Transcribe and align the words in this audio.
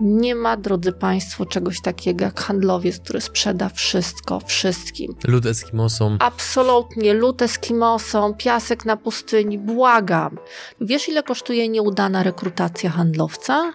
Nie 0.00 0.34
ma, 0.34 0.56
drodzy 0.56 0.92
Państwo, 0.92 1.46
czegoś 1.46 1.80
takiego 1.80 2.24
jak 2.24 2.40
handlowiec, 2.40 2.98
który 2.98 3.20
sprzeda 3.20 3.68
wszystko 3.68 4.40
wszystkim. 4.40 5.14
Lud 5.24 5.46
Eskimosom. 5.46 6.16
Absolutnie, 6.20 7.14
lód 7.14 7.42
Eskimosom, 7.42 8.34
piasek 8.34 8.84
na 8.84 8.96
pustyni, 8.96 9.58
błagam. 9.58 10.38
Wiesz, 10.80 11.08
ile 11.08 11.22
kosztuje 11.22 11.68
nieudana 11.68 12.22
rekrutacja 12.22 12.90
handlowca? 12.90 13.72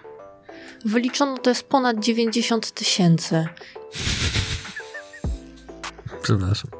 Wyliczono 0.84 1.38
to 1.38 1.50
jest 1.50 1.62
ponad 1.62 1.98
90 1.98 2.70
tysięcy. 2.70 3.46
Przepraszam. 6.22 6.70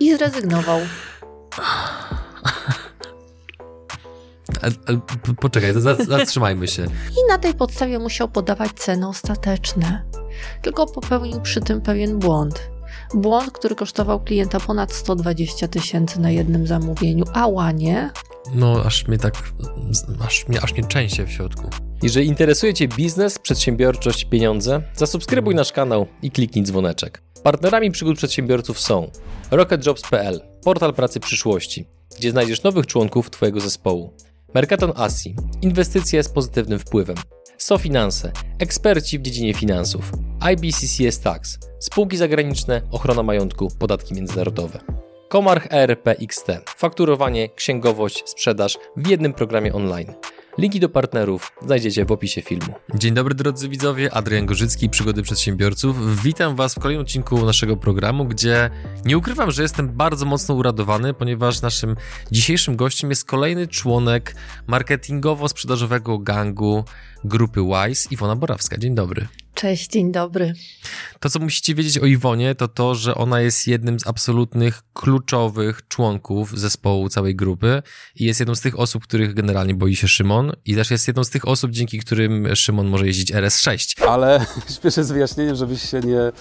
I 0.00 0.16
zrezygnował. 0.16 0.80
A, 4.62 4.66
a, 4.66 5.34
poczekaj, 5.40 5.72
zatrzymajmy 6.08 6.68
się. 6.68 6.82
I 7.10 7.30
na 7.30 7.38
tej 7.38 7.54
podstawie 7.54 7.98
musiał 7.98 8.28
podawać 8.28 8.72
ceny 8.72 9.08
ostateczne. 9.08 10.02
Tylko 10.62 10.86
popełnił 10.86 11.40
przy 11.40 11.60
tym 11.60 11.80
pewien 11.80 12.18
błąd. 12.18 12.70
Błąd, 13.14 13.52
który 13.52 13.74
kosztował 13.74 14.20
klienta 14.20 14.60
ponad 14.60 14.92
120 14.92 15.68
tysięcy 15.68 16.20
na 16.20 16.30
jednym 16.30 16.66
zamówieniu, 16.66 17.24
a 17.32 17.46
łanie. 17.46 18.10
No, 18.54 18.82
aż 18.84 19.06
mnie 19.08 19.18
tak, 19.18 19.34
aż 20.26 20.48
mnie, 20.48 20.60
aż 20.62 20.72
mnie 20.72 20.84
częście 20.84 21.26
w 21.26 21.30
środku. 21.30 21.70
Jeżeli 22.02 22.26
interesuje 22.26 22.74
Cię 22.74 22.88
biznes, 22.88 23.38
przedsiębiorczość, 23.38 24.24
pieniądze, 24.24 24.82
zasubskrybuj 24.94 25.54
nasz 25.54 25.72
kanał 25.72 26.06
i 26.22 26.30
kliknij 26.30 26.64
dzwoneczek. 26.64 27.22
Partnerami 27.42 27.90
przygód 27.90 28.16
przedsiębiorców 28.16 28.80
są 28.80 29.10
RocketJobs.pl, 29.50 30.40
portal 30.64 30.94
pracy 30.94 31.20
przyszłości, 31.20 31.88
gdzie 32.18 32.30
znajdziesz 32.30 32.62
nowych 32.62 32.86
członków 32.86 33.30
Twojego 33.30 33.60
zespołu. 33.60 34.14
Mercaton 34.56 34.92
Asi, 34.96 35.34
inwestycje 35.62 36.22
z 36.22 36.28
pozytywnym 36.28 36.78
wpływem. 36.78 37.16
SoFinanse, 37.58 38.32
eksperci 38.58 39.18
w 39.18 39.22
dziedzinie 39.22 39.54
finansów. 39.54 40.12
IBCCS 40.52 41.20
Tax, 41.20 41.58
spółki 41.78 42.16
zagraniczne, 42.16 42.82
ochrona 42.90 43.22
majątku, 43.22 43.68
podatki 43.78 44.14
międzynarodowe. 44.14 44.78
Komarch 45.28 45.66
ERP 45.70 46.08
XT, 46.08 46.46
fakturowanie, 46.66 47.48
księgowość, 47.48 48.22
sprzedaż 48.26 48.78
w 48.96 49.08
jednym 49.08 49.32
programie 49.32 49.74
online. 49.74 50.12
Linki 50.58 50.80
do 50.80 50.88
partnerów 50.88 51.52
znajdziecie 51.62 52.04
w 52.04 52.12
opisie 52.12 52.42
filmu. 52.42 52.74
Dzień 52.94 53.14
dobry 53.14 53.34
drodzy 53.34 53.68
widzowie, 53.68 54.14
Adrian 54.14 54.46
Gorzycki, 54.46 54.90
Przygody 54.90 55.22
Przedsiębiorców. 55.22 56.22
Witam 56.22 56.56
Was 56.56 56.74
w 56.74 56.78
kolejnym 56.78 57.02
odcinku 57.02 57.46
naszego 57.46 57.76
programu, 57.76 58.24
gdzie 58.24 58.70
nie 59.04 59.18
ukrywam, 59.18 59.50
że 59.50 59.62
jestem 59.62 59.88
bardzo 59.88 60.26
mocno 60.26 60.54
uradowany, 60.54 61.14
ponieważ 61.14 61.62
naszym 61.62 61.96
dzisiejszym 62.30 62.76
gościem 62.76 63.10
jest 63.10 63.24
kolejny 63.24 63.68
członek 63.68 64.36
marketingowo-sprzedażowego 64.66 66.22
gangu 66.22 66.84
grupy 67.24 67.60
WISE, 67.60 68.08
Iwona 68.10 68.36
Borawska. 68.36 68.78
Dzień 68.78 68.94
dobry. 68.94 69.26
Cześć, 69.56 69.90
dzień 69.90 70.12
dobry. 70.12 70.52
To, 71.20 71.30
co 71.30 71.38
musicie 71.38 71.74
wiedzieć 71.74 71.98
o 71.98 72.06
Iwonie, 72.06 72.54
to 72.54 72.68
to, 72.68 72.94
że 72.94 73.14
ona 73.14 73.40
jest 73.40 73.66
jednym 73.66 74.00
z 74.00 74.06
absolutnych 74.06 74.82
kluczowych 74.92 75.88
członków 75.88 76.58
zespołu 76.58 77.08
całej 77.08 77.36
grupy 77.36 77.82
i 78.16 78.24
jest 78.24 78.40
jedną 78.40 78.54
z 78.54 78.60
tych 78.60 78.78
osób, 78.78 79.02
których 79.02 79.34
generalnie 79.34 79.74
boi 79.74 79.96
się 79.96 80.08
Szymon 80.08 80.52
i 80.64 80.74
też 80.74 80.90
jest 80.90 81.08
jedną 81.08 81.24
z 81.24 81.30
tych 81.30 81.48
osób, 81.48 81.70
dzięki 81.70 81.98
którym 81.98 82.56
Szymon 82.56 82.86
może 82.86 83.06
jeździć 83.06 83.32
RS6. 83.32 84.06
Ale 84.08 84.46
śpieszę 84.76 85.04
z 85.04 85.12
wyjaśnieniem, 85.12 85.56
żebyś 85.56 85.90
się 85.90 86.00
nie, 86.00 86.20
e, 86.20 86.32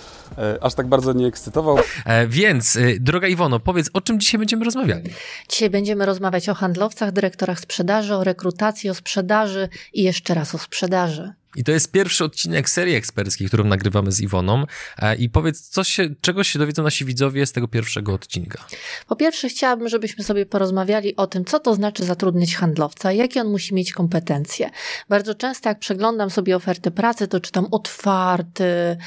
aż 0.62 0.74
tak 0.74 0.88
bardzo 0.88 1.14
nie 1.14 1.28
ekscytował. 1.28 1.78
E, 2.06 2.28
więc, 2.28 2.76
e, 2.76 3.00
droga 3.00 3.28
Iwono, 3.28 3.60
powiedz, 3.60 3.90
o 3.94 4.02
czym 4.02 4.20
dzisiaj 4.20 4.40
będziemy 4.40 4.66
rozmawiali? 4.66 5.10
Dzisiaj 5.50 5.70
będziemy 5.70 6.06
rozmawiać 6.06 6.50
o 6.50 6.54
handlowcach, 6.54 7.12
dyrektorach 7.12 7.60
sprzedaży, 7.60 8.16
o 8.16 8.24
rekrutacji, 8.24 8.90
o 8.90 8.94
sprzedaży 8.94 9.70
i 9.94 10.04
jeszcze 10.04 10.34
raz 10.34 10.56
o 10.56 10.58
sprzedaży. 10.58 11.34
I 11.56 11.64
to 11.64 11.72
jest 11.72 11.92
pierwszy 11.92 12.24
odcinek 12.24 12.70
serii 12.70 12.96
eksperckiej, 12.96 13.48
którą 13.48 13.64
nagrywamy 13.64 14.12
z 14.12 14.22
Iwoną. 14.22 14.66
E, 14.98 15.16
I 15.16 15.30
powiedz, 15.30 15.70
co 15.70 15.84
się, 15.84 16.10
czego 16.22 16.44
się 16.44 16.60
dowiedzą 16.60 16.84
nasi 16.84 17.06
widzowie 17.06 17.46
z 17.46 17.52
tego 17.52 17.68
pierwszego 17.68 18.14
odcinka? 18.14 18.66
Po 19.08 19.16
pierwsze, 19.16 19.50
chciałabym, 19.50 19.90
żebyśmy 19.90 20.24
sobie 20.24 20.46
porozmawiali 20.46 21.16
o 21.16 21.28
tym, 21.28 21.46
co 21.46 21.60
to 21.60 21.76
znaczy 21.76 22.04
zatrudnić 22.04 22.56
handlowca, 22.56 23.12
jakie 23.12 23.42
on 23.42 23.48
musi 23.48 23.74
mieć 23.74 23.94
kompetencje. 23.94 24.70
Bardzo 25.10 25.36
często, 25.36 25.70
jak 25.70 25.80
przeglądam 25.80 26.30
sobie 26.30 26.56
oferty 26.56 26.92
pracy, 26.92 27.28
to 27.28 27.40
czytam 27.40 27.68
otwarty, 27.72 28.64
e, 28.64 28.98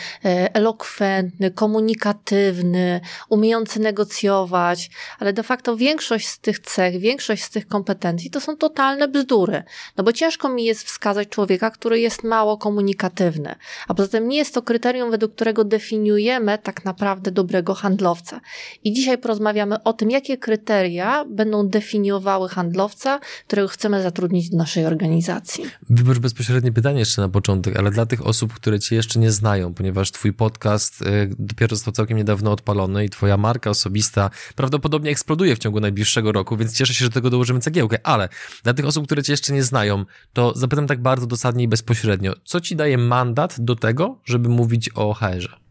elokwentny, 0.54 1.50
komunikatywny, 1.50 3.00
umiejący 3.28 3.80
negocjować, 3.80 4.90
ale 5.18 5.32
de 5.32 5.42
facto 5.42 5.76
większość 5.76 6.28
z 6.28 6.38
tych 6.38 6.58
cech, 6.58 7.00
większość 7.00 7.42
z 7.42 7.50
tych 7.50 7.68
kompetencji 7.68 8.30
to 8.30 8.40
są 8.40 8.56
totalne 8.56 9.08
bzdury. 9.08 9.62
No 9.96 10.04
bo 10.04 10.12
ciężko 10.12 10.48
mi 10.48 10.64
jest 10.64 10.84
wskazać 10.84 11.28
człowieka, 11.28 11.70
który 11.70 12.00
jest 12.00 12.24
ma 12.24 12.37
mało 12.38 12.58
komunikatywne. 12.58 13.56
A 13.88 13.94
poza 13.94 14.08
tym 14.08 14.28
nie 14.28 14.36
jest 14.36 14.54
to 14.54 14.62
kryterium, 14.62 15.10
według 15.10 15.34
którego 15.34 15.64
definiujemy 15.64 16.58
tak 16.58 16.84
naprawdę 16.84 17.30
dobrego 17.30 17.74
handlowca. 17.74 18.40
I 18.84 18.92
dzisiaj 18.92 19.18
porozmawiamy 19.18 19.82
o 19.82 19.92
tym, 19.92 20.10
jakie 20.10 20.36
kryteria 20.36 21.24
będą 21.24 21.68
definiowały 21.68 22.48
handlowca, 22.48 23.20
którego 23.46 23.68
chcemy 23.68 24.02
zatrudnić 24.02 24.50
do 24.50 24.56
naszej 24.56 24.86
organizacji. 24.86 25.64
Wybacz 25.90 26.18
bezpośrednie 26.18 26.72
pytanie 26.72 26.98
jeszcze 26.98 27.22
na 27.22 27.28
początek, 27.28 27.76
ale 27.76 27.90
dla 27.90 28.06
tych 28.06 28.26
osób, 28.26 28.54
które 28.54 28.80
Cię 28.80 28.96
jeszcze 28.96 29.18
nie 29.18 29.30
znają, 29.30 29.74
ponieważ 29.74 30.12
Twój 30.12 30.32
podcast 30.32 31.02
y, 31.02 31.04
dopiero 31.38 31.76
został 31.76 31.94
całkiem 31.94 32.16
niedawno 32.16 32.52
odpalony 32.52 33.04
i 33.04 33.08
Twoja 33.08 33.36
marka 33.36 33.70
osobista 33.70 34.30
prawdopodobnie 34.56 35.10
eksploduje 35.10 35.56
w 35.56 35.58
ciągu 35.58 35.80
najbliższego 35.80 36.32
roku, 36.32 36.56
więc 36.56 36.76
cieszę 36.76 36.94
się, 36.94 37.04
że 37.04 37.10
tego 37.10 37.30
dołożymy 37.30 37.60
cegiełkę, 37.60 37.98
ale 38.02 38.28
dla 38.62 38.74
tych 38.74 38.86
osób, 38.86 39.06
które 39.06 39.22
Cię 39.22 39.32
jeszcze 39.32 39.52
nie 39.52 39.62
znają, 39.62 40.04
to 40.32 40.52
zapytam 40.56 40.86
tak 40.86 41.02
bardzo 41.02 41.26
dosadnie 41.26 41.64
i 41.64 41.68
bezpośrednio 41.68 42.27
co 42.44 42.60
ci 42.60 42.76
daje 42.76 42.98
mandat 42.98 43.60
do 43.60 43.76
tego, 43.76 44.18
żeby 44.24 44.48
mówić 44.48 44.90
o 44.94 45.14
HR-ze? 45.14 45.67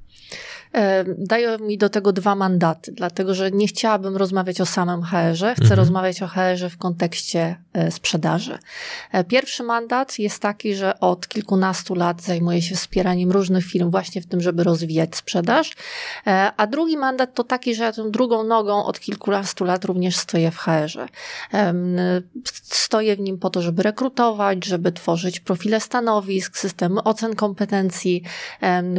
E, 0.77 1.05
dają 1.17 1.57
mi 1.59 1.77
do 1.77 1.89
tego 1.89 2.13
dwa 2.13 2.35
mandaty, 2.35 2.91
dlatego 2.91 3.33
że 3.33 3.51
nie 3.51 3.67
chciałabym 3.67 4.17
rozmawiać 4.17 4.61
o 4.61 4.65
samym 4.65 5.03
HR-ze, 5.03 5.53
chcę 5.53 5.63
mhm. 5.63 5.79
rozmawiać 5.79 6.23
o 6.23 6.27
HR-ze 6.27 6.69
w 6.69 6.77
kontekście 6.77 7.57
e, 7.73 7.91
sprzedaży. 7.91 8.57
E, 9.11 9.23
pierwszy 9.23 9.63
mandat 9.63 10.19
jest 10.19 10.41
taki, 10.41 10.75
że 10.75 10.99
od 10.99 11.27
kilkunastu 11.27 11.95
lat 11.95 12.21
zajmuję 12.21 12.61
się 12.61 12.75
wspieraniem 12.75 13.31
różnych 13.31 13.65
firm 13.65 13.91
właśnie 13.91 14.21
w 14.21 14.27
tym, 14.27 14.41
żeby 14.41 14.63
rozwijać 14.63 15.15
sprzedaż, 15.15 15.75
a 16.57 16.67
drugi 16.67 16.97
mandat 16.97 17.33
to 17.33 17.43
taki, 17.43 17.75
że 17.75 17.83
ja 17.83 17.91
tą 17.91 18.11
drugą 18.11 18.43
nogą 18.43 18.85
od 18.85 18.99
kilkunastu 18.99 19.65
lat 19.65 19.85
również 19.85 20.15
stoję 20.17 20.51
w 20.51 20.57
HR-ze. 20.57 21.07
Stoję 22.63 23.15
w 23.15 23.19
nim 23.19 23.37
po 23.39 23.49
to, 23.49 23.61
żeby 23.61 23.83
rekrutować, 23.83 24.65
żeby 24.65 24.91
tworzyć 24.91 25.39
profile 25.39 25.79
stanowisk, 25.79 26.57
systemy 26.57 27.03
ocen 27.03 27.35
kompetencji, 27.35 28.23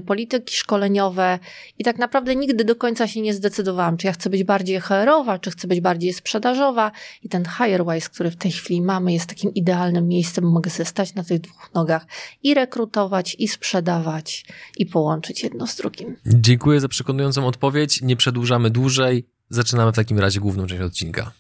polityki 0.06 0.54
szkoleniowe, 0.54 1.38
i 1.78 1.84
tak 1.84 1.98
naprawdę 1.98 2.36
nigdy 2.36 2.64
do 2.64 2.76
końca 2.76 3.06
się 3.06 3.20
nie 3.20 3.34
zdecydowałam, 3.34 3.96
czy 3.96 4.06
ja 4.06 4.12
chcę 4.12 4.30
być 4.30 4.44
bardziej 4.44 4.80
HR-owa, 4.80 5.38
czy 5.38 5.50
chcę 5.50 5.68
być 5.68 5.80
bardziej 5.80 6.12
sprzedażowa. 6.12 6.92
I 7.22 7.28
ten 7.28 7.44
HireWise, 7.44 8.08
który 8.08 8.30
w 8.30 8.36
tej 8.36 8.52
chwili 8.52 8.82
mamy, 8.82 9.12
jest 9.12 9.26
takim 9.26 9.54
idealnym 9.54 10.08
miejscem, 10.08 10.44
mogę 10.44 10.70
sobie 10.70 10.84
stać 10.84 11.14
na 11.14 11.24
tych 11.24 11.40
dwóch 11.40 11.70
nogach 11.74 12.06
i 12.42 12.54
rekrutować, 12.54 13.36
i 13.38 13.48
sprzedawać, 13.48 14.44
i 14.78 14.86
połączyć 14.86 15.42
jedno 15.42 15.66
z 15.66 15.76
drugim. 15.76 16.16
Dziękuję 16.26 16.80
za 16.80 16.88
przekonującą 16.88 17.46
odpowiedź. 17.46 18.02
Nie 18.02 18.16
przedłużamy 18.16 18.70
dłużej. 18.70 19.26
Zaczynamy 19.50 19.92
w 19.92 19.96
takim 19.96 20.18
razie 20.18 20.40
główną 20.40 20.66
część 20.66 20.82
odcinka. 20.82 21.32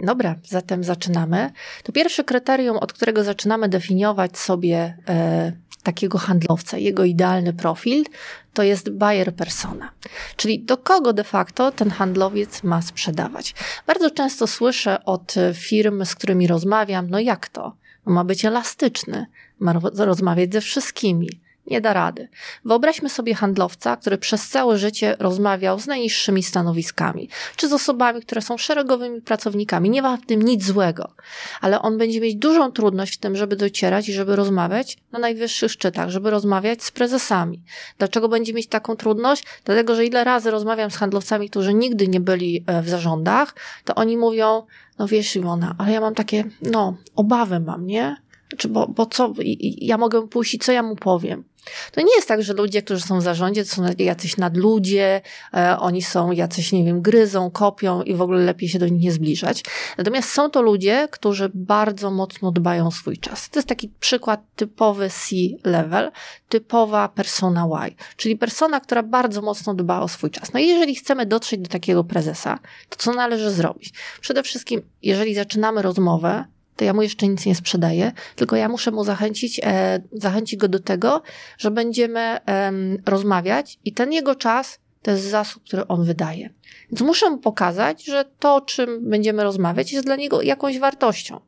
Dobra, 0.00 0.34
zatem 0.48 0.84
zaczynamy. 0.84 1.50
To 1.82 1.92
pierwsze 1.92 2.24
kryterium, 2.24 2.76
od 2.76 2.92
którego 2.92 3.24
zaczynamy 3.24 3.68
definiować 3.68 4.38
sobie 4.38 4.96
e, 5.08 5.52
takiego 5.82 6.18
handlowca, 6.18 6.78
jego 6.78 7.04
idealny 7.04 7.52
profil, 7.52 8.04
to 8.52 8.62
jest 8.62 8.90
buyer 8.90 9.34
persona. 9.34 9.90
Czyli 10.36 10.62
do 10.62 10.76
kogo 10.76 11.12
de 11.12 11.24
facto 11.24 11.72
ten 11.72 11.90
handlowiec 11.90 12.62
ma 12.62 12.82
sprzedawać. 12.82 13.54
Bardzo 13.86 14.10
często 14.10 14.46
słyszę 14.46 15.04
od 15.04 15.34
firm, 15.54 16.04
z 16.04 16.14
którymi 16.14 16.46
rozmawiam, 16.46 17.10
no 17.10 17.20
jak 17.20 17.48
to? 17.48 17.76
Ma 18.04 18.24
być 18.24 18.44
elastyczny, 18.44 19.26
ma 19.58 19.74
rozmawiać 19.96 20.52
ze 20.52 20.60
wszystkimi 20.60 21.28
nie 21.70 21.80
da 21.80 21.92
rady. 21.92 22.28
Wyobraźmy 22.64 23.08
sobie 23.08 23.34
handlowca, 23.34 23.96
który 23.96 24.18
przez 24.18 24.48
całe 24.48 24.78
życie 24.78 25.16
rozmawiał 25.18 25.80
z 25.80 25.86
najniższymi 25.86 26.42
stanowiskami, 26.42 27.28
czy 27.56 27.68
z 27.68 27.72
osobami, 27.72 28.22
które 28.22 28.42
są 28.42 28.58
szeregowymi 28.58 29.20
pracownikami. 29.20 29.90
Nie 29.90 30.02
ma 30.02 30.16
w 30.16 30.26
tym 30.26 30.42
nic 30.42 30.64
złego, 30.64 31.12
ale 31.60 31.82
on 31.82 31.98
będzie 31.98 32.20
mieć 32.20 32.36
dużą 32.36 32.72
trudność 32.72 33.14
w 33.14 33.18
tym, 33.18 33.36
żeby 33.36 33.56
docierać 33.56 34.08
i 34.08 34.12
żeby 34.12 34.36
rozmawiać 34.36 34.98
na 35.12 35.18
najwyższych 35.18 35.72
szczytach, 35.72 36.10
żeby 36.10 36.30
rozmawiać 36.30 36.84
z 36.84 36.90
prezesami. 36.90 37.62
Dlaczego 37.98 38.28
będzie 38.28 38.54
mieć 38.54 38.66
taką 38.66 38.96
trudność? 38.96 39.44
Dlatego, 39.64 39.94
że 39.94 40.06
ile 40.06 40.24
razy 40.24 40.50
rozmawiam 40.50 40.90
z 40.90 40.96
handlowcami, 40.96 41.50
którzy 41.50 41.74
nigdy 41.74 42.08
nie 42.08 42.20
byli 42.20 42.64
e, 42.66 42.82
w 42.82 42.88
zarządach, 42.88 43.54
to 43.84 43.94
oni 43.94 44.16
mówią, 44.16 44.66
no 44.98 45.08
wiesz 45.08 45.36
Iwona, 45.36 45.74
ale 45.78 45.92
ja 45.92 46.00
mam 46.00 46.14
takie, 46.14 46.44
no, 46.62 46.96
obawy 47.16 47.60
mam, 47.60 47.86
nie? 47.86 48.16
Znaczy, 48.48 48.68
bo, 48.68 48.88
bo 48.88 49.06
co, 49.06 49.32
ja 49.78 49.98
mogę 49.98 50.28
pójść 50.28 50.54
i 50.54 50.58
co 50.58 50.72
ja 50.72 50.82
mu 50.82 50.96
powiem? 50.96 51.44
To 51.92 52.00
nie 52.00 52.14
jest 52.16 52.28
tak, 52.28 52.42
że 52.42 52.52
ludzie, 52.52 52.82
którzy 52.82 53.02
są 53.02 53.18
w 53.18 53.22
zarządzie, 53.22 53.64
to 53.64 53.70
są 53.70 53.82
jacyś 53.98 54.36
nadludzie, 54.36 55.20
e, 55.54 55.78
oni 55.78 56.02
są 56.02 56.30
jacyś, 56.30 56.72
nie 56.72 56.84
wiem, 56.84 57.02
gryzą, 57.02 57.50
kopią 57.50 58.02
i 58.02 58.14
w 58.14 58.22
ogóle 58.22 58.44
lepiej 58.44 58.68
się 58.68 58.78
do 58.78 58.88
nich 58.88 59.02
nie 59.02 59.12
zbliżać. 59.12 59.64
Natomiast 59.98 60.30
są 60.30 60.50
to 60.50 60.62
ludzie, 60.62 61.08
którzy 61.10 61.50
bardzo 61.54 62.10
mocno 62.10 62.52
dbają 62.52 62.86
o 62.86 62.90
swój 62.90 63.18
czas. 63.18 63.50
To 63.50 63.58
jest 63.58 63.68
taki 63.68 63.88
przykład 64.00 64.40
typowy 64.56 65.10
C-level, 65.10 66.12
typowa 66.48 67.08
persona 67.08 67.60
Y, 67.88 67.94
czyli 68.16 68.36
persona, 68.36 68.80
która 68.80 69.02
bardzo 69.02 69.42
mocno 69.42 69.74
dba 69.74 70.00
o 70.00 70.08
swój 70.08 70.30
czas. 70.30 70.52
No 70.52 70.60
i 70.60 70.66
jeżeli 70.66 70.94
chcemy 70.94 71.26
dotrzeć 71.26 71.60
do 71.60 71.68
takiego 71.68 72.04
prezesa, 72.04 72.58
to 72.88 72.96
co 72.96 73.12
należy 73.12 73.50
zrobić? 73.50 73.92
Przede 74.20 74.42
wszystkim, 74.42 74.82
jeżeli 75.02 75.34
zaczynamy 75.34 75.82
rozmowę, 75.82 76.44
to 76.80 76.84
ja 76.84 76.92
mu 76.92 77.02
jeszcze 77.02 77.28
nic 77.28 77.46
nie 77.46 77.54
sprzedaję, 77.54 78.12
tylko 78.36 78.56
ja 78.56 78.68
muszę 78.68 78.90
mu 78.90 79.04
zachęcić, 79.04 79.60
e, 79.64 80.00
zachęcić 80.12 80.60
go 80.60 80.68
do 80.68 80.78
tego, 80.78 81.22
że 81.58 81.70
będziemy 81.70 82.20
e, 82.20 82.72
rozmawiać 83.06 83.78
i 83.84 83.92
ten 83.92 84.12
jego 84.12 84.34
czas 84.34 84.78
to 85.02 85.10
jest 85.10 85.24
zasób, 85.24 85.64
który 85.64 85.86
on 85.86 86.04
wydaje. 86.04 86.50
Więc 86.90 87.00
muszę 87.00 87.30
mu 87.30 87.38
pokazać, 87.38 88.04
że 88.04 88.24
to, 88.38 88.54
o 88.54 88.60
czym 88.60 89.10
będziemy 89.10 89.42
rozmawiać, 89.42 89.92
jest 89.92 90.06
dla 90.06 90.16
niego 90.16 90.42
jakąś 90.42 90.78
wartością. 90.78 91.40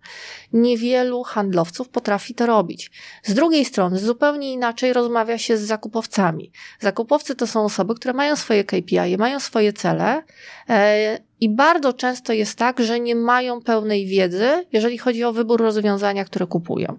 Niewielu 0.52 1.22
handlowców 1.22 1.88
potrafi 1.88 2.34
to 2.34 2.46
robić. 2.46 2.90
Z 3.24 3.34
drugiej 3.34 3.64
strony, 3.64 3.98
zupełnie 3.98 4.52
inaczej 4.52 4.92
rozmawia 4.92 5.38
się 5.38 5.56
z 5.56 5.60
zakupowcami. 5.60 6.52
Zakupowcy 6.80 7.34
to 7.34 7.46
są 7.46 7.64
osoby, 7.64 7.94
które 7.94 8.14
mają 8.14 8.36
swoje 8.36 8.64
KPI, 8.64 9.16
mają 9.18 9.40
swoje 9.40 9.72
cele 9.72 10.22
e, 10.68 11.18
i 11.42 11.48
bardzo 11.48 11.92
często 11.92 12.32
jest 12.32 12.58
tak, 12.58 12.80
że 12.80 13.00
nie 13.00 13.14
mają 13.14 13.60
pełnej 13.60 14.06
wiedzy, 14.06 14.66
jeżeli 14.72 14.98
chodzi 14.98 15.24
o 15.24 15.32
wybór 15.32 15.60
rozwiązania, 15.60 16.24
które 16.24 16.46
kupują. 16.46 16.98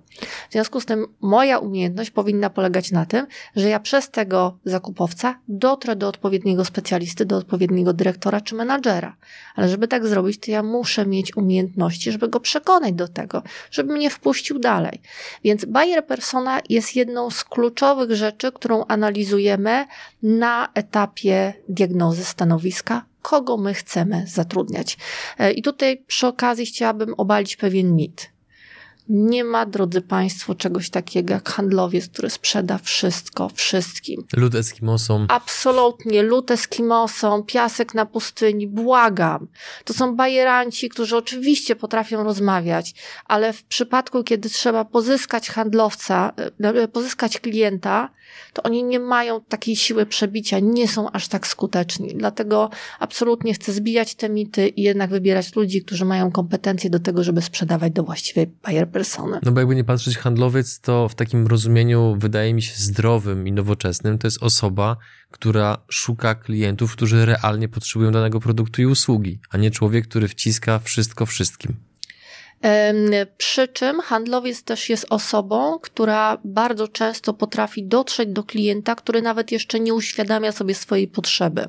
W 0.49 0.51
związku 0.51 0.81
z 0.81 0.85
tym 0.85 1.05
moja 1.21 1.59
umiejętność 1.59 2.11
powinna 2.11 2.49
polegać 2.49 2.91
na 2.91 3.05
tym, 3.05 3.27
że 3.55 3.69
ja 3.69 3.79
przez 3.79 4.09
tego 4.09 4.57
zakupowca 4.65 5.39
dotrę 5.47 5.95
do 5.95 6.07
odpowiedniego 6.07 6.65
specjalisty, 6.65 7.25
do 7.25 7.37
odpowiedniego 7.37 7.93
dyrektora 7.93 8.41
czy 8.41 8.55
menadżera. 8.55 9.15
Ale 9.55 9.69
żeby 9.69 9.87
tak 9.87 10.07
zrobić, 10.07 10.39
to 10.39 10.51
ja 10.51 10.63
muszę 10.63 11.05
mieć 11.05 11.37
umiejętności, 11.37 12.11
żeby 12.11 12.27
go 12.27 12.39
przekonać 12.39 12.93
do 12.93 13.07
tego, 13.07 13.43
żeby 13.71 13.93
mnie 13.93 14.09
wpuścił 14.09 14.59
dalej. 14.59 15.01
Więc 15.43 15.65
buyer 15.65 16.05
persona 16.05 16.61
jest 16.69 16.95
jedną 16.95 17.29
z 17.29 17.43
kluczowych 17.43 18.11
rzeczy, 18.11 18.51
którą 18.51 18.85
analizujemy 18.85 19.85
na 20.23 20.69
etapie 20.73 21.53
diagnozy 21.69 22.23
stanowiska, 22.23 23.05
kogo 23.23 23.57
my 23.57 23.73
chcemy 23.73 24.23
zatrudniać. 24.27 24.97
E, 25.39 25.51
I 25.51 25.61
tutaj 25.61 26.03
przy 26.07 26.27
okazji 26.27 26.65
chciałabym 26.65 27.13
obalić 27.13 27.55
pewien 27.55 27.95
mit. 27.95 28.32
Nie 29.09 29.43
ma, 29.43 29.65
drodzy 29.65 30.01
Państwo, 30.01 30.55
czegoś 30.55 30.89
takiego 30.89 31.33
jak 31.33 31.49
handlowiec, 31.49 32.07
który 32.07 32.29
sprzeda 32.29 32.77
wszystko 32.77 33.49
wszystkim. 33.53 34.23
Lud 34.35 34.55
Eskimosom. 34.55 35.25
Absolutnie, 35.29 36.21
lud 36.21 36.51
Eskimosom, 36.51 37.43
piasek 37.43 37.93
na 37.93 38.05
pustyni, 38.05 38.67
błagam. 38.67 39.47
To 39.85 39.93
są 39.93 40.15
bajeranci, 40.15 40.89
którzy 40.89 41.17
oczywiście 41.17 41.75
potrafią 41.75 42.23
rozmawiać, 42.23 42.93
ale 43.25 43.53
w 43.53 43.63
przypadku, 43.63 44.23
kiedy 44.23 44.49
trzeba 44.49 44.85
pozyskać 44.85 45.49
handlowca, 45.49 46.33
e, 46.59 46.87
pozyskać 46.87 47.39
klienta, 47.39 48.09
to 48.53 48.63
oni 48.63 48.83
nie 48.83 48.99
mają 48.99 49.41
takiej 49.41 49.75
siły 49.75 50.05
przebicia, 50.05 50.59
nie 50.59 50.87
są 50.87 51.11
aż 51.11 51.27
tak 51.27 51.47
skuteczni. 51.47 52.13
Dlatego 52.15 52.69
absolutnie 52.99 53.53
chcę 53.53 53.73
zbijać 53.73 54.15
te 54.15 54.29
mity 54.29 54.67
i 54.67 54.81
jednak 54.81 55.09
wybierać 55.09 55.55
ludzi, 55.55 55.81
którzy 55.81 56.05
mają 56.05 56.31
kompetencje 56.31 56.89
do 56.89 56.99
tego, 56.99 57.23
żeby 57.23 57.41
sprzedawać 57.41 57.93
do 57.93 58.03
właściwej 58.03 58.47
buyer 58.47 58.87
persony. 58.93 59.39
No 59.43 59.51
bo 59.51 59.59
jakby 59.59 59.75
nie 59.75 59.83
patrzeć, 59.83 60.17
handlowiec 60.17 60.79
to 60.79 61.09
w 61.09 61.15
takim 61.15 61.47
rozumieniu 61.47 62.15
wydaje 62.19 62.53
mi 62.53 62.61
się 62.61 62.73
zdrowym 62.75 63.47
i 63.47 63.51
nowoczesnym, 63.51 64.17
to 64.17 64.27
jest 64.27 64.43
osoba, 64.43 64.97
która 65.31 65.77
szuka 65.89 66.35
klientów, 66.35 66.91
którzy 66.93 67.25
realnie 67.25 67.69
potrzebują 67.69 68.11
danego 68.11 68.39
produktu 68.39 68.81
i 68.81 68.85
usługi, 68.85 69.39
a 69.49 69.57
nie 69.57 69.71
człowiek, 69.71 70.07
który 70.07 70.27
wciska 70.27 70.79
wszystko 70.79 71.25
wszystkim. 71.25 71.92
Przy 73.37 73.67
czym 73.67 73.99
handlowiec 73.99 74.63
też 74.63 74.89
jest 74.89 75.05
osobą, 75.09 75.79
która 75.79 76.37
bardzo 76.43 76.87
często 76.87 77.33
potrafi 77.33 77.83
dotrzeć 77.83 78.29
do 78.29 78.43
klienta, 78.43 78.95
który 78.95 79.21
nawet 79.21 79.51
jeszcze 79.51 79.79
nie 79.79 79.93
uświadamia 79.93 80.51
sobie 80.51 80.75
swojej 80.75 81.07
potrzeby 81.07 81.67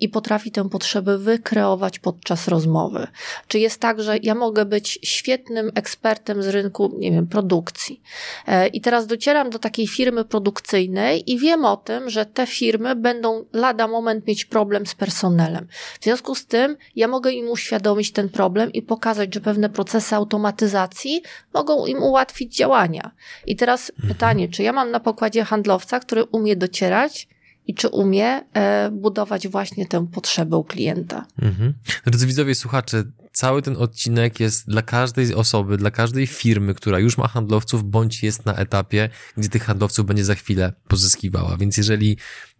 i 0.00 0.08
potrafi 0.08 0.50
tę 0.50 0.68
potrzebę 0.68 1.18
wykreować 1.18 1.98
podczas 1.98 2.48
rozmowy. 2.48 3.06
Czy 3.48 3.58
jest 3.58 3.80
tak, 3.80 4.02
że 4.02 4.18
ja 4.22 4.34
mogę 4.34 4.64
być 4.64 4.98
świetnym 5.02 5.70
ekspertem 5.74 6.42
z 6.42 6.48
rynku, 6.48 6.96
nie 6.98 7.10
wiem, 7.10 7.26
produkcji. 7.26 8.02
E, 8.46 8.68
I 8.68 8.80
teraz 8.80 9.06
docieram 9.06 9.50
do 9.50 9.58
takiej 9.58 9.86
firmy 9.86 10.24
produkcyjnej 10.24 11.32
i 11.32 11.38
wiem 11.38 11.64
o 11.64 11.76
tym, 11.76 12.10
że 12.10 12.26
te 12.26 12.46
firmy 12.46 12.96
będą 12.96 13.44
lada 13.52 13.88
moment 13.88 14.26
mieć 14.26 14.44
problem 14.44 14.86
z 14.86 14.94
personelem. 14.94 15.66
W 16.00 16.04
związku 16.04 16.34
z 16.34 16.46
tym 16.46 16.76
ja 16.96 17.08
mogę 17.08 17.32
im 17.32 17.48
uświadomić 17.48 18.12
ten 18.12 18.28
problem 18.28 18.72
i 18.72 18.82
pokazać, 18.82 19.34
że 19.34 19.40
pewne 19.40 19.70
procesy 19.70 20.09
automatyzacji 20.12 21.22
mogą 21.54 21.86
im 21.86 22.02
ułatwić 22.02 22.56
działania. 22.56 23.10
I 23.46 23.56
teraz 23.56 23.90
mhm. 23.90 24.08
pytanie, 24.08 24.48
czy 24.48 24.62
ja 24.62 24.72
mam 24.72 24.90
na 24.90 25.00
pokładzie 25.00 25.44
handlowca, 25.44 26.00
który 26.00 26.24
umie 26.24 26.56
docierać 26.56 27.28
i 27.66 27.74
czy 27.74 27.88
umie 27.88 28.42
e, 28.54 28.90
budować 28.90 29.48
właśnie 29.48 29.86
tę 29.86 30.06
potrzebę 30.06 30.56
u 30.56 30.64
klienta. 30.64 31.26
Mhm. 31.42 31.74
Drodzy 32.06 32.26
widzowie, 32.26 32.54
słuchacze, 32.54 33.04
cały 33.32 33.62
ten 33.62 33.76
odcinek 33.76 34.40
jest 34.40 34.68
dla 34.68 34.82
każdej 34.82 35.34
osoby, 35.34 35.76
dla 35.76 35.90
każdej 35.90 36.26
firmy, 36.26 36.74
która 36.74 36.98
już 36.98 37.18
ma 37.18 37.28
handlowców, 37.28 37.84
bądź 37.84 38.22
jest 38.22 38.46
na 38.46 38.54
etapie, 38.54 39.08
gdzie 39.36 39.48
tych 39.48 39.64
handlowców 39.64 40.06
będzie 40.06 40.24
za 40.24 40.34
chwilę 40.34 40.72
pozyskiwała. 40.88 41.56
Więc 41.56 41.76
jeżeli 41.76 42.16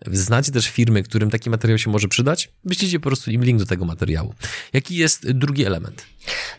znacie 0.06 0.52
też 0.52 0.68
firmy, 0.68 1.02
którym 1.02 1.30
taki 1.30 1.50
materiał 1.50 1.78
się 1.78 1.90
może 1.90 2.08
przydać, 2.08 2.52
wyślijcie 2.64 3.00
po 3.00 3.08
prostu 3.08 3.30
im 3.30 3.44
link 3.44 3.58
do 3.58 3.66
tego 3.66 3.84
materiału. 3.84 4.34
Jaki 4.72 4.96
jest 4.96 5.30
drugi 5.30 5.64
element? 5.64 6.06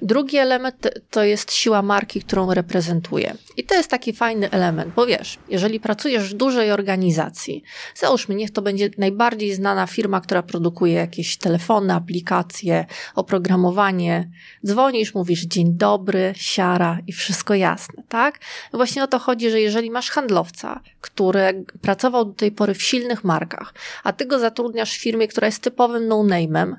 Drugi 0.01 0.37
element 0.37 0.87
to 1.09 1.23
jest 1.23 1.53
siła 1.53 1.81
marki, 1.81 2.21
którą 2.21 2.53
reprezentuje. 2.53 3.35
I 3.57 3.63
to 3.63 3.75
jest 3.75 3.89
taki 3.89 4.13
fajny 4.13 4.51
element, 4.51 4.93
bo 4.95 5.05
wiesz, 5.05 5.37
jeżeli 5.49 5.79
pracujesz 5.79 6.33
w 6.33 6.37
dużej 6.37 6.71
organizacji, 6.71 7.63
załóżmy, 7.95 8.35
niech 8.35 8.51
to 8.51 8.61
będzie 8.61 8.89
najbardziej 8.97 9.53
znana 9.53 9.87
firma, 9.87 10.21
która 10.21 10.43
produkuje 10.43 10.93
jakieś 10.93 11.37
telefony, 11.37 11.93
aplikacje, 11.93 12.85
oprogramowanie, 13.15 14.29
dzwonisz, 14.65 15.13
mówisz 15.13 15.41
dzień 15.41 15.73
dobry, 15.73 16.33
siara 16.35 16.99
i 17.07 17.13
wszystko 17.13 17.53
jasne, 17.53 18.03
tak? 18.09 18.39
Właśnie 18.73 19.03
o 19.03 19.07
to 19.07 19.19
chodzi, 19.19 19.49
że 19.49 19.61
jeżeli 19.61 19.91
masz 19.91 20.09
handlowca, 20.09 20.81
który 21.01 21.65
pracował 21.81 22.25
do 22.25 22.33
tej 22.33 22.51
pory 22.51 22.73
w 22.73 22.83
silnych 22.83 23.23
markach, 23.23 23.73
a 24.03 24.13
ty 24.13 24.25
go 24.25 24.39
zatrudniasz 24.39 24.93
w 24.93 25.01
firmie, 25.01 25.27
która 25.27 25.47
jest 25.47 25.63
typowym 25.63 26.07
no-name'em, 26.07 26.75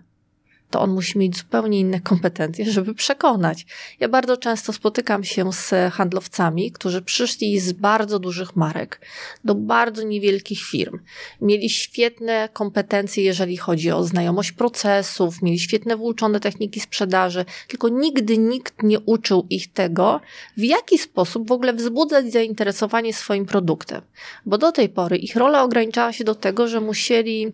to 0.72 0.80
on 0.80 0.90
musi 0.90 1.18
mieć 1.18 1.36
zupełnie 1.36 1.80
inne 1.80 2.00
kompetencje, 2.00 2.72
żeby 2.72 2.94
przekonać. 2.94 3.66
Ja 4.00 4.08
bardzo 4.08 4.36
często 4.36 4.72
spotykam 4.72 5.24
się 5.24 5.52
z 5.52 5.92
handlowcami, 5.92 6.72
którzy 6.72 7.02
przyszli 7.02 7.60
z 7.60 7.72
bardzo 7.72 8.18
dużych 8.18 8.56
marek 8.56 9.00
do 9.44 9.54
bardzo 9.54 10.02
niewielkich 10.02 10.62
firm. 10.62 10.98
Mieli 11.40 11.70
świetne 11.70 12.48
kompetencje, 12.52 13.24
jeżeli 13.24 13.56
chodzi 13.56 13.90
o 13.90 14.04
znajomość 14.04 14.52
procesów, 14.52 15.42
mieli 15.42 15.58
świetne 15.58 15.96
wyuczone 15.96 16.40
techniki 16.40 16.80
sprzedaży, 16.80 17.44
tylko 17.68 17.88
nigdy 17.88 18.38
nikt 18.38 18.82
nie 18.82 19.00
uczył 19.00 19.46
ich 19.50 19.72
tego, 19.72 20.20
w 20.56 20.62
jaki 20.62 20.98
sposób 20.98 21.48
w 21.48 21.52
ogóle 21.52 21.72
wzbudzać 21.72 22.32
zainteresowanie 22.32 23.14
swoim 23.14 23.46
produktem. 23.46 24.02
Bo 24.46 24.58
do 24.58 24.72
tej 24.72 24.88
pory 24.88 25.16
ich 25.16 25.36
rola 25.36 25.62
ograniczała 25.62 26.12
się 26.12 26.24
do 26.24 26.34
tego, 26.34 26.68
że 26.68 26.80
musieli 26.80 27.52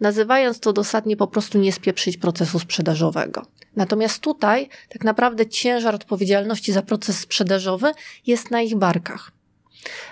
nazywając 0.00 0.60
to 0.60 0.72
dosadnie 0.72 1.16
po 1.16 1.26
prostu 1.26 1.58
nie 1.58 1.72
spieprzyć 1.72 2.16
procesu 2.16 2.58
sprzedażowego. 2.58 3.46
Natomiast 3.76 4.18
tutaj 4.18 4.68
tak 4.88 5.04
naprawdę 5.04 5.46
ciężar 5.46 5.94
odpowiedzialności 5.94 6.72
za 6.72 6.82
proces 6.82 7.18
sprzedażowy 7.18 7.92
jest 8.26 8.50
na 8.50 8.60
ich 8.60 8.76
barkach. 8.76 9.32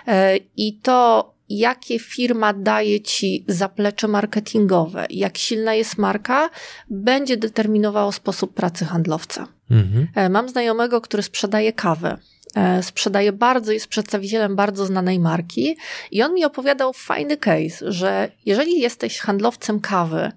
E, 0.07 0.37
I 0.57 0.73
to, 0.73 1.33
jakie 1.49 1.99
firma 1.99 2.53
daje 2.53 3.01
ci 3.01 3.45
zaplecze 3.47 4.07
marketingowe, 4.07 5.05
jak 5.09 5.37
silna 5.37 5.73
jest 5.73 5.97
marka, 5.97 6.49
będzie 6.89 7.37
determinowało 7.37 8.11
sposób 8.11 8.53
pracy 8.53 8.85
handlowca. 8.85 9.47
Mhm. 9.71 10.07
E, 10.15 10.29
mam 10.29 10.49
znajomego, 10.49 11.01
który 11.01 11.23
sprzedaje 11.23 11.73
kawę. 11.73 12.17
E, 12.55 12.83
sprzedaje 12.83 13.31
bardzo, 13.31 13.71
jest 13.71 13.87
przedstawicielem 13.87 14.55
bardzo 14.55 14.85
znanej 14.85 15.19
marki 15.19 15.77
i 16.11 16.23
on 16.23 16.33
mi 16.33 16.45
opowiadał 16.45 16.93
fajny 16.93 17.37
case, 17.37 17.91
że 17.91 18.31
jeżeli 18.45 18.79
jesteś 18.79 19.19
handlowcem 19.19 19.79
kawy, 19.79 20.31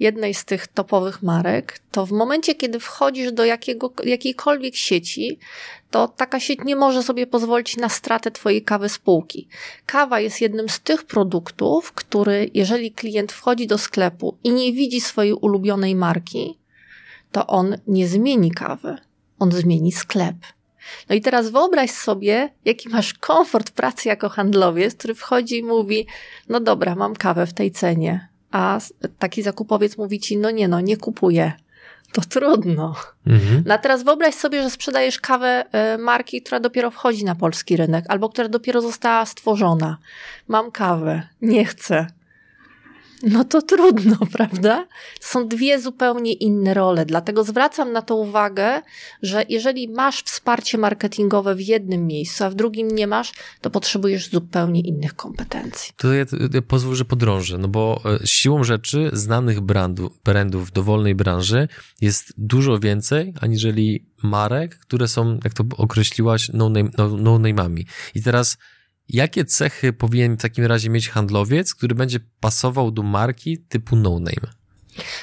jednej 0.00 0.34
z 0.34 0.44
tych 0.44 0.66
topowych 0.66 1.22
marek, 1.22 1.78
to 1.90 2.06
w 2.06 2.12
momencie, 2.12 2.54
kiedy 2.54 2.80
wchodzisz 2.80 3.32
do 3.32 3.44
jakiego, 3.44 3.92
jakiejkolwiek 4.04 4.76
sieci, 4.76 5.38
to 5.90 6.08
taka 6.08 6.40
sieć 6.40 6.60
nie 6.64 6.76
może 6.76 7.02
sobie 7.02 7.26
pozwolić 7.26 7.76
na 7.76 7.88
stratę 7.88 8.30
twojej 8.30 8.62
kawy 8.62 8.88
spółki. 8.88 9.48
Kawa 9.86 10.20
jest 10.20 10.40
jednym 10.40 10.68
z 10.68 10.80
tych 10.80 11.04
produktów, 11.04 11.92
który, 11.92 12.50
jeżeli 12.54 12.92
klient 12.92 13.32
wchodzi 13.32 13.66
do 13.66 13.78
sklepu 13.78 14.36
i 14.44 14.50
nie 14.50 14.72
widzi 14.72 15.00
swojej 15.00 15.32
ulubionej 15.32 15.94
marki, 15.94 16.58
to 17.32 17.46
on 17.46 17.76
nie 17.86 18.08
zmieni 18.08 18.50
kawy, 18.50 18.96
on 19.38 19.52
zmieni 19.52 19.92
sklep. 19.92 20.36
No 21.08 21.14
i 21.14 21.20
teraz 21.20 21.50
wyobraź 21.50 21.90
sobie, 21.90 22.48
jaki 22.64 22.88
masz 22.88 23.14
komfort 23.14 23.70
pracy 23.70 24.08
jako 24.08 24.28
handlowiec, 24.28 24.94
który 24.94 25.14
wchodzi 25.14 25.58
i 25.58 25.62
mówi, 25.62 26.06
no 26.48 26.60
dobra, 26.60 26.94
mam 26.94 27.16
kawę 27.16 27.46
w 27.46 27.52
tej 27.52 27.70
cenie, 27.70 28.28
a 28.50 28.80
taki 29.18 29.42
zakupowiec 29.42 29.98
mówi 29.98 30.20
ci, 30.20 30.36
no 30.36 30.50
nie 30.50 30.68
no, 30.68 30.80
nie 30.80 30.96
kupuję. 30.96 31.52
To 32.12 32.20
trudno. 32.20 32.94
Mhm. 33.26 33.62
No 33.66 33.74
a 33.74 33.78
teraz 33.78 34.02
wyobraź 34.02 34.34
sobie, 34.34 34.62
że 34.62 34.70
sprzedajesz 34.70 35.20
kawę 35.20 35.64
e, 35.72 35.98
marki, 35.98 36.42
która 36.42 36.60
dopiero 36.60 36.90
wchodzi 36.90 37.24
na 37.24 37.34
polski 37.34 37.76
rynek, 37.76 38.04
albo 38.08 38.28
która 38.28 38.48
dopiero 38.48 38.80
została 38.80 39.26
stworzona. 39.26 39.98
Mam 40.48 40.70
kawę, 40.70 41.22
nie 41.42 41.64
chcę 41.64 42.06
no 43.22 43.44
to 43.44 43.62
trudno, 43.62 44.16
prawda? 44.36 44.86
Są 45.20 45.48
dwie 45.48 45.80
zupełnie 45.80 46.32
inne 46.32 46.74
role. 46.74 47.06
Dlatego 47.06 47.44
zwracam 47.44 47.92
na 47.92 48.02
to 48.02 48.16
uwagę, 48.16 48.82
że 49.22 49.44
jeżeli 49.48 49.88
masz 49.88 50.22
wsparcie 50.22 50.78
marketingowe 50.78 51.54
w 51.54 51.60
jednym 51.60 52.06
miejscu, 52.06 52.44
a 52.44 52.50
w 52.50 52.54
drugim 52.54 52.88
nie 52.88 53.06
masz, 53.06 53.32
to 53.60 53.70
potrzebujesz 53.70 54.30
zupełnie 54.30 54.80
innych 54.80 55.14
kompetencji. 55.14 55.92
To 55.96 56.12
ja, 56.12 56.24
ja 56.54 56.62
pozwól, 56.62 56.94
że 56.94 57.04
podrążę, 57.04 57.58
no 57.58 57.68
bo 57.68 58.02
e, 58.22 58.26
siłą 58.26 58.64
rzeczy 58.64 59.10
znanych 59.12 59.60
brandów, 59.60 60.12
w 60.66 60.70
dowolnej 60.70 61.14
branży 61.14 61.68
jest 62.00 62.32
dużo 62.38 62.78
więcej, 62.78 63.34
aniżeli 63.40 64.06
marek, 64.22 64.78
które 64.78 65.08
są, 65.08 65.38
jak 65.44 65.54
to 65.54 65.64
określiłaś, 65.76 66.50
no-name'ami. 66.54 66.90
No, 66.98 67.38
no 67.38 67.38
I 68.14 68.22
teraz 68.22 68.56
Jakie 69.08 69.44
cechy 69.44 69.92
powinien 69.92 70.36
w 70.36 70.42
takim 70.42 70.64
razie 70.64 70.90
mieć 70.90 71.08
handlowiec, 71.08 71.74
który 71.74 71.94
będzie 71.94 72.20
pasował 72.40 72.90
do 72.90 73.02
marki 73.02 73.58
typu 73.58 73.96
no 73.96 74.18
name? 74.18 74.52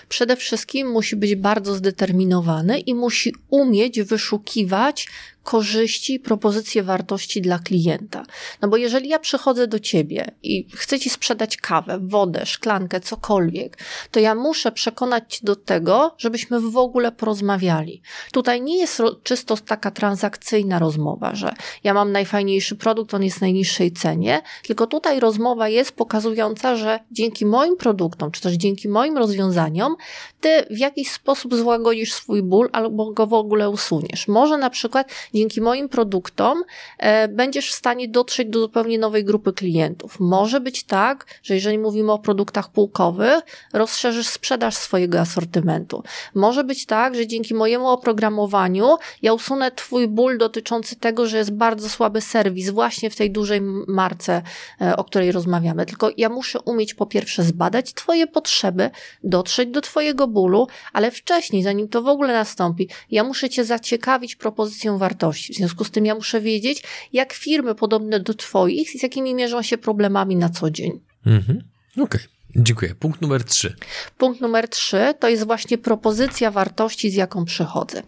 Przede 0.10 0.36
wszystkim 0.36 0.88
musi 0.92 1.16
być 1.16 1.36
bardzo 1.36 1.76
zdeterminowany 1.76 2.80
i 2.80 2.96
musi 2.96 3.34
umieć 3.50 4.02
wyszukiwać 4.02 5.08
korzyści, 5.44 6.20
propozycje 6.20 6.84
wartości 6.84 7.42
dla 7.42 7.60
klienta. 7.60 8.24
No 8.62 8.68
bo 8.68 8.78
jeżeli 8.78 9.10
ja 9.10 9.20
przychodzę 9.20 9.68
do 9.68 9.80
ciebie 9.80 10.32
i 10.44 10.68
chcę 10.76 11.00
ci 11.00 11.10
sprzedać 11.10 11.58
kawę, 11.58 12.00
wodę, 12.02 12.46
szklankę, 12.46 13.00
cokolwiek, 13.00 13.78
to 14.12 14.20
ja 14.20 14.36
muszę 14.36 14.72
przekonać 14.72 15.36
cię 15.36 15.40
do 15.44 15.56
tego, 15.56 16.16
żebyśmy 16.18 16.60
w 16.60 16.78
ogóle 16.78 17.12
porozmawiali. 17.12 18.02
Tutaj 18.32 18.62
nie 18.62 18.78
jest 18.78 19.02
czysto 19.24 19.58
taka 19.58 19.92
transakcyjna 19.92 20.80
rozmowa, 20.80 21.36
że 21.36 21.54
ja 21.84 21.94
mam 21.94 22.12
najfajniejszy 22.12 22.76
produkt, 22.76 23.14
on 23.14 23.24
jest 23.24 23.38
w 23.38 23.42
najniższej 23.42 23.92
cenie, 23.92 24.42
tylko 24.64 24.88
tutaj 24.88 25.20
rozmowa 25.20 25.70
jest 25.70 25.92
pokazująca, 25.92 26.76
że 26.76 27.00
dzięki 27.12 27.46
moim 27.46 27.78
produktom, 27.78 28.32
czy 28.32 28.42
też 28.42 28.54
dzięki 28.54 28.90
moim 28.90 29.18
rozwiązaniom, 29.18 29.96
ty 30.42 30.66
w 30.70 30.78
jakiś 30.78 31.12
sposób 31.12 31.56
złagodzisz 31.56 32.14
swój 32.14 32.44
ból 32.44 32.70
albo 32.72 33.12
go 33.12 33.28
w 33.28 33.34
ogóle 33.34 33.70
usuniesz. 33.70 34.28
Może 34.28 34.58
na 34.58 34.70
przykład 34.70 35.08
dzięki 35.34 35.62
moim 35.62 35.90
produktom 35.90 36.64
e, 36.98 37.28
będziesz 37.28 37.72
w 37.72 37.76
stanie 37.76 38.08
dotrzeć 38.08 38.50
do 38.50 38.60
zupełnie 38.60 39.00
nowej 39.00 39.26
grupy 39.26 39.54
klientów. 39.54 40.20
Może 40.20 40.60
być 40.60 40.84
tak, 40.84 41.26
że 41.44 41.56
jeżeli 41.56 41.78
mówimy 41.80 42.12
o 42.12 42.20
produktach 42.20 42.72
półkowych, 42.72 43.40
rozszerzysz 43.74 44.28
sprzedaż 44.28 44.76
swojego 44.76 45.20
asortymentu. 45.20 46.04
Może 46.36 46.64
być 46.64 46.86
tak, 46.86 47.16
że 47.16 47.28
dzięki 47.28 47.54
mojemu 47.54 47.88
oprogramowaniu 47.88 48.98
ja 49.22 49.34
usunę 49.34 49.72
Twój 49.72 50.08
ból 50.08 50.38
dotyczący 50.38 50.96
tego, 50.96 51.26
że 51.26 51.38
jest 51.38 51.54
bardzo 51.54 51.90
słaby 51.90 52.22
serwis 52.22 52.70
właśnie 52.70 53.10
w 53.10 53.16
tej 53.16 53.32
dużej 53.32 53.62
marce, 53.88 54.42
e, 54.82 54.98
o 54.98 55.04
której 55.04 55.32
rozmawiamy. 55.32 55.86
Tylko 55.86 56.10
ja 56.18 56.30
muszę 56.30 56.62
umieć 56.62 56.94
po 56.94 57.06
pierwsze 57.06 57.44
zbadać 57.44 57.94
Twoje 57.94 58.28
potrzeby, 58.28 58.90
dotrzeć 59.24 59.70
do 59.70 59.82
Twojego 59.82 60.28
bólu, 60.28 60.68
ale 60.94 61.12
wcześniej, 61.12 61.64
zanim 61.64 61.88
to 61.88 62.02
w 62.02 62.08
ogóle 62.08 62.34
nastąpi, 62.34 62.90
ja 63.12 63.24
muszę 63.24 63.50
Cię 63.50 63.66
zaciekawić 63.66 64.36
propozycją 64.36 64.98
wartości. 64.98 65.23
W 65.32 65.36
związku 65.36 65.84
z 65.84 65.92
tym 65.92 66.06
ja 66.06 66.16
muszę 66.16 66.42
wiedzieć, 66.42 66.84
jak 67.14 67.34
firmy 67.34 67.76
podobne 67.76 68.20
do 68.20 68.34
Twoich, 68.34 68.90
z 68.90 69.04
jakimi 69.04 69.36
mierzą 69.36 69.62
się 69.62 69.78
problemami 69.78 70.36
na 70.36 70.50
co 70.50 70.72
dzień. 70.72 71.00
Mhm. 71.26 71.64
Okej. 71.92 72.04
Okay. 72.04 72.20
Dziękuję. 72.56 72.96
Punkt 72.96 73.22
numer 73.22 73.44
trzy. 73.44 73.76
Punkt 74.18 74.42
numer 74.42 74.70
trzy 74.70 75.14
to 75.20 75.30
jest 75.30 75.46
właśnie 75.46 75.78
propozycja 75.78 76.52
wartości, 76.52 77.10
z 77.10 77.14
jaką 77.14 77.46
przychodzę. 77.46 78.04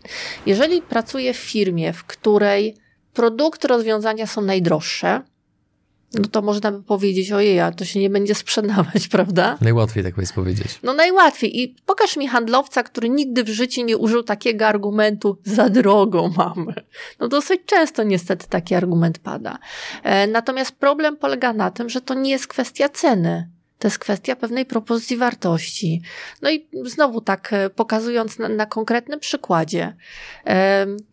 Jeżeli 0.46 0.82
pracuję 0.82 1.34
w 1.34 1.38
firmie, 1.38 1.94
w 1.94 2.04
której 2.04 2.76
produkty, 3.14 3.68
rozwiązania 3.68 4.28
są 4.28 4.42
najdroższe, 4.42 5.22
no 6.22 6.28
to 6.28 6.42
można 6.42 6.72
by 6.72 6.84
powiedzieć, 6.84 7.32
ojej, 7.32 7.60
a 7.60 7.72
to 7.72 7.86
się 7.86 8.00
nie 8.00 8.10
będzie 8.10 8.36
sprzedawać, 8.36 9.08
prawda? 9.12 9.58
Najłatwiej 9.62 10.04
tak 10.04 10.18
jest 10.18 10.34
powiedzieć. 10.34 10.80
No 10.84 10.94
najłatwiej. 10.94 11.62
I 11.62 11.76
pokaż 11.86 12.18
mi 12.18 12.28
handlowca, 12.28 12.84
który 12.84 13.10
nigdy 13.10 13.44
w 13.44 13.50
życiu 13.50 13.86
nie 13.86 13.98
użył 13.98 14.24
takiego 14.24 14.68
argumentu, 14.68 15.38
za 15.44 15.70
drogo 15.70 16.30
mamy. 16.38 16.74
No 17.20 17.28
dosyć 17.28 17.62
często 17.66 18.04
niestety 18.04 18.48
taki 18.50 18.76
argument 18.76 19.20
pada. 19.20 19.58
E, 20.04 20.28
natomiast 20.28 20.72
problem 20.72 21.18
polega 21.18 21.54
na 21.54 21.72
tym, 21.72 21.90
że 21.90 22.02
to 22.02 22.14
nie 22.14 22.32
jest 22.32 22.48
kwestia 22.48 22.90
ceny. 22.90 23.55
To 23.79 23.88
jest 23.88 24.00
kwestia 24.00 24.36
pewnej 24.36 24.65
propozycji 24.65 25.17
wartości. 25.17 26.01
No 26.41 26.51
i 26.51 26.67
znowu 26.84 27.22
tak 27.22 27.53
e, 27.53 27.70
pokazując 27.70 28.39
na, 28.39 28.50
na 28.50 28.65
konkretnym 28.65 29.20
przykładzie. 29.20 29.96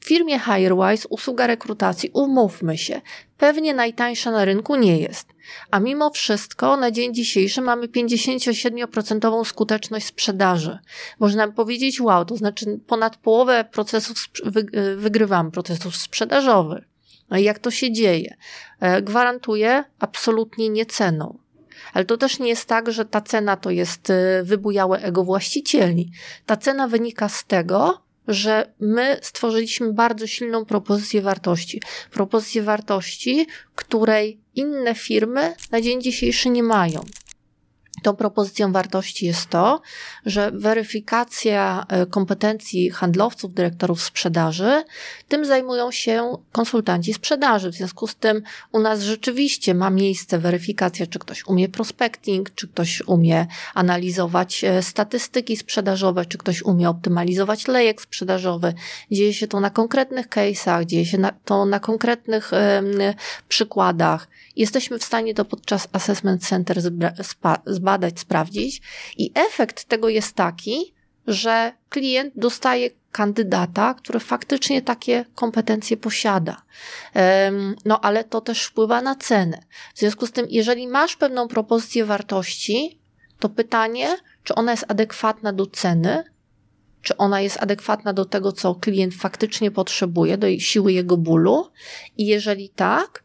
W 0.00 0.04
firmie 0.04 0.40
HireWise 0.40 1.09
usługa 1.09 1.47
rekrutacji, 1.47 2.11
umówmy 2.12 2.78
się, 2.78 3.00
pewnie 3.38 3.75
najtańsza 3.75 4.31
na 4.31 4.45
rynku 4.45 4.76
nie 4.76 4.99
jest. 5.00 5.28
A 5.71 5.81
mimo 5.81 6.11
wszystko 6.11 6.76
na 6.76 6.90
dzień 6.90 7.14
dzisiejszy 7.14 7.61
mamy 7.61 7.88
57% 7.88 9.45
skuteczność 9.45 10.07
sprzedaży. 10.07 10.78
Można 11.21 11.49
powiedzieć, 11.49 12.00
wow, 12.00 12.25
to 12.25 12.37
znaczy 12.37 12.81
ponad 12.87 13.16
połowę 13.16 13.64
procesów 13.73 14.28
e, 14.73 14.97
wygrywamy 14.97 15.50
procesów 15.50 15.97
sprzedażowych. 15.97 16.85
No 17.31 17.38
i 17.38 17.45
jak 17.45 17.59
to 17.59 17.71
się 17.71 17.92
dzieje? 17.92 18.37
E, 18.81 19.02
gwarantuję 19.02 19.85
absolutnie 19.99 20.69
nie 20.69 20.87
ceną. 20.87 21.38
Ale 21.93 22.05
to 22.05 22.17
też 22.17 22.39
nie 22.39 22.49
jest 22.49 22.67
tak, 22.67 22.93
że 22.93 23.05
ta 23.05 23.21
cena 23.21 23.57
to 23.57 23.71
jest 23.71 24.11
y, 24.11 24.15
wybujałe 24.45 25.03
ego 25.03 25.25
właścicieli. 25.25 26.11
Ta 26.47 26.57
cena 26.57 26.89
wynika 26.89 27.29
z 27.29 27.45
tego, 27.45 28.03
że 28.29 28.73
my 28.81 29.19
stworzyliśmy 29.23 29.93
bardzo 29.93 30.27
silną 30.27 30.65
propozycję 30.65 31.23
wartości. 31.23 31.83
Propozycję 32.11 32.62
wartości, 32.62 33.47
której 33.75 34.41
inne 34.55 34.95
firmy 34.95 35.55
na 35.71 35.81
dzień 35.81 36.03
dzisiejszy 36.03 36.51
nie 36.51 36.62
mają. 36.62 37.05
Tą 38.03 38.17
propozycją 38.17 38.73
wartości 38.73 39.27
jest 39.27 39.49
to, 39.49 39.81
że 40.27 40.51
weryfikacja 40.51 41.87
e, 41.89 42.07
kompetencji 42.07 42.91
handlowców, 42.91 43.55
dyrektorów 43.55 44.03
sprzedaży, 44.03 44.85
tym 45.33 45.45
zajmują 45.45 45.91
się 45.91 46.37
konsultanci 46.53 47.15
sprzedaży. 47.15 47.71
W 47.71 47.75
związku 47.75 48.07
z 48.07 48.15
tym 48.15 48.43
u 48.73 48.79
nas 48.79 49.03
rzeczywiście 49.03 49.75
ma 49.75 49.91
miejsce 49.91 50.39
weryfikacja, 50.39 51.07
czy 51.07 51.19
ktoś 51.19 51.47
umie 51.47 51.69
prospecting, 51.69 52.55
czy 52.55 52.69
ktoś 52.69 53.03
umie 53.07 53.47
analizować 53.75 54.65
e, 54.65 54.83
statystyki 54.83 55.57
sprzedażowe, 55.57 56.27
czy 56.27 56.39
ktoś 56.39 56.62
umie 56.62 56.89
optymalizować 56.89 57.69
lejek 57.69 58.03
sprzedażowy. 58.03 58.75
Dzieje 59.11 59.35
się 59.35 59.47
to 59.49 59.61
na 59.61 59.71
konkretnych 59.71 60.29
case'ach, 60.29 60.85
dzieje 60.85 61.07
się 61.07 61.19
to 61.45 61.65
na 61.65 61.81
konkretnych 61.81 62.51
przykładach. 63.49 64.29
Jesteśmy 64.57 64.99
w 64.99 65.05
stanie 65.05 65.35
to 65.35 65.45
podczas 65.45 65.89
assessment 65.93 66.47
center 66.47 66.79
zbadać, 67.67 68.21
sprawdzić 68.21 68.83
i 69.19 69.33
efekt 69.35 69.85
tego 69.85 70.09
jest 70.09 70.35
taki, 70.35 70.95
że 71.26 71.73
klient 71.88 72.33
dostaje 72.37 72.91
kandydata, 73.12 73.95
który 73.95 74.21
faktycznie 74.21 74.83
takie 74.83 75.25
kompetencje 75.35 75.97
posiada. 75.97 76.62
No 77.85 78.00
ale 78.00 78.25
to 78.25 78.41
też 78.41 78.64
wpływa 78.64 79.02
na 79.02 79.14
cenę. 79.14 79.62
W 79.95 79.99
związku 79.99 80.26
z 80.26 80.33
tym, 80.33 80.47
jeżeli 80.50 80.88
masz 80.88 81.17
pewną 81.17 81.49
propozycję 81.49 82.05
wartości, 82.05 83.00
to 83.38 83.49
pytanie, 83.49 84.17
czy 84.45 84.55
ona 84.55 84.71
jest 84.71 84.85
adekwatna 84.88 85.52
do 85.52 85.67
ceny, 85.67 86.25
czy 87.02 87.17
ona 87.17 87.41
jest 87.41 87.62
adekwatna 87.62 88.12
do 88.12 88.25
tego, 88.25 88.52
co 88.52 88.75
klient 88.75 89.14
faktycznie 89.14 89.71
potrzebuje, 89.71 90.38
do 90.38 90.59
siły 90.59 90.93
jego 90.93 91.17
bólu. 91.17 91.69
I 92.19 92.26
jeżeli 92.26 92.69
tak, 92.69 93.25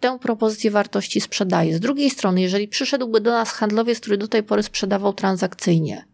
tę 0.00 0.18
propozycję 0.18 0.70
wartości 0.70 1.20
sprzedaje. 1.20 1.76
Z 1.76 1.80
drugiej 1.80 2.10
strony, 2.10 2.40
jeżeli 2.40 2.68
przyszedłby 2.68 3.20
do 3.20 3.30
nas 3.30 3.50
handlowiec, 3.50 4.00
który 4.00 4.16
do 4.16 4.28
tej 4.28 4.42
pory 4.42 4.62
sprzedawał 4.62 5.12
transakcyjnie, 5.12 6.04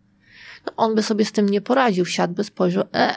on 0.76 0.94
by 0.94 1.02
sobie 1.02 1.24
z 1.24 1.32
tym 1.32 1.48
nie 1.48 1.60
poradził, 1.60 2.06
siadłby, 2.06 2.44
spojrzał, 2.44 2.84
e, 2.94 3.16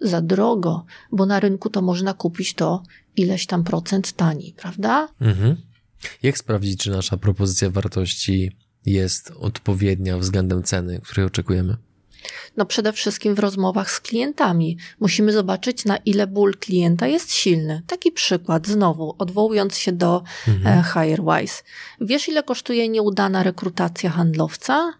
za 0.00 0.20
drogo, 0.20 0.84
bo 1.12 1.26
na 1.26 1.40
rynku 1.40 1.70
to 1.70 1.82
można 1.82 2.14
kupić 2.14 2.54
to 2.54 2.82
ileś 3.16 3.46
tam 3.46 3.64
procent 3.64 4.12
taniej, 4.12 4.54
prawda? 4.56 5.08
Mhm. 5.20 5.56
Jak 6.22 6.38
sprawdzić, 6.38 6.80
czy 6.80 6.90
nasza 6.90 7.16
propozycja 7.16 7.70
wartości 7.70 8.56
jest 8.86 9.32
odpowiednia 9.36 10.18
względem 10.18 10.62
ceny, 10.62 11.00
której 11.04 11.26
oczekujemy? 11.26 11.76
No 12.56 12.66
przede 12.66 12.92
wszystkim 12.92 13.34
w 13.34 13.38
rozmowach 13.38 13.90
z 13.90 14.00
klientami. 14.00 14.78
Musimy 15.00 15.32
zobaczyć, 15.32 15.84
na 15.84 15.96
ile 15.96 16.26
ból 16.26 16.54
klienta 16.54 17.06
jest 17.06 17.32
silny. 17.32 17.82
Taki 17.86 18.12
przykład, 18.12 18.66
znowu, 18.66 19.14
odwołując 19.18 19.76
się 19.76 19.92
do 19.92 20.22
mhm. 20.48 20.78
E, 20.78 20.84
HireWise. 20.92 21.62
Wiesz, 22.00 22.28
ile 22.28 22.42
kosztuje 22.42 22.88
nieudana 22.88 23.42
rekrutacja 23.42 24.10
handlowca? 24.10 24.92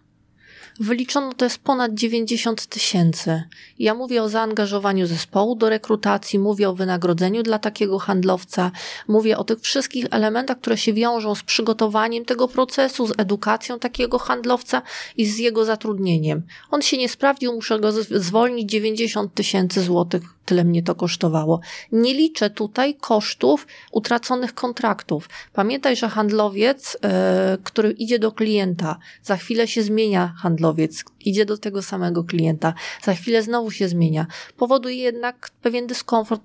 Wyliczono 0.79 1.33
to 1.33 1.45
jest 1.45 1.57
ponad 1.57 1.93
90 1.93 2.65
tysięcy. 2.65 3.43
Ja 3.79 3.93
mówię 3.93 4.23
o 4.23 4.29
zaangażowaniu 4.29 5.07
zespołu 5.07 5.55
do 5.55 5.69
rekrutacji, 5.69 6.39
mówię 6.39 6.69
o 6.69 6.75
wynagrodzeniu 6.75 7.43
dla 7.43 7.59
takiego 7.59 7.99
handlowca, 7.99 8.71
mówię 9.07 9.37
o 9.37 9.43
tych 9.43 9.59
wszystkich 9.59 10.05
elementach, 10.11 10.59
które 10.59 10.77
się 10.77 10.93
wiążą 10.93 11.35
z 11.35 11.43
przygotowaniem 11.43 12.25
tego 12.25 12.47
procesu, 12.47 13.07
z 13.07 13.13
edukacją 13.17 13.79
takiego 13.79 14.19
handlowca 14.19 14.81
i 15.17 15.25
z 15.25 15.37
jego 15.37 15.65
zatrudnieniem. 15.65 16.41
On 16.71 16.81
się 16.81 16.97
nie 16.97 17.09
sprawdził, 17.09 17.53
muszę 17.53 17.79
go 17.79 17.91
zwolnić 18.01 18.71
90 18.71 19.33
tysięcy 19.33 19.81
złotych 19.81 20.38
tyle 20.49 20.63
mnie 20.63 20.83
to 20.83 20.95
kosztowało. 20.95 21.59
Nie 21.91 22.13
liczę 22.13 22.49
tutaj 22.49 22.95
kosztów 22.95 23.67
utraconych 23.91 24.53
kontraktów. 24.53 25.29
Pamiętaj, 25.53 25.95
że 25.95 26.09
handlowiec, 26.09 26.97
e, 27.03 27.57
który 27.63 27.91
idzie 27.91 28.19
do 28.19 28.31
klienta, 28.31 28.99
za 29.23 29.37
chwilę 29.37 29.67
się 29.67 29.83
zmienia 29.83 30.33
handlowiec, 30.37 31.03
idzie 31.25 31.45
do 31.45 31.57
tego 31.57 31.81
samego 31.81 32.23
klienta, 32.23 32.73
za 33.03 33.13
chwilę 33.13 33.43
znowu 33.43 33.71
się 33.71 33.87
zmienia. 33.87 34.25
Powoduje 34.57 34.95
jednak 34.95 35.49
pewien 35.61 35.87
dyskomfort 35.87 36.41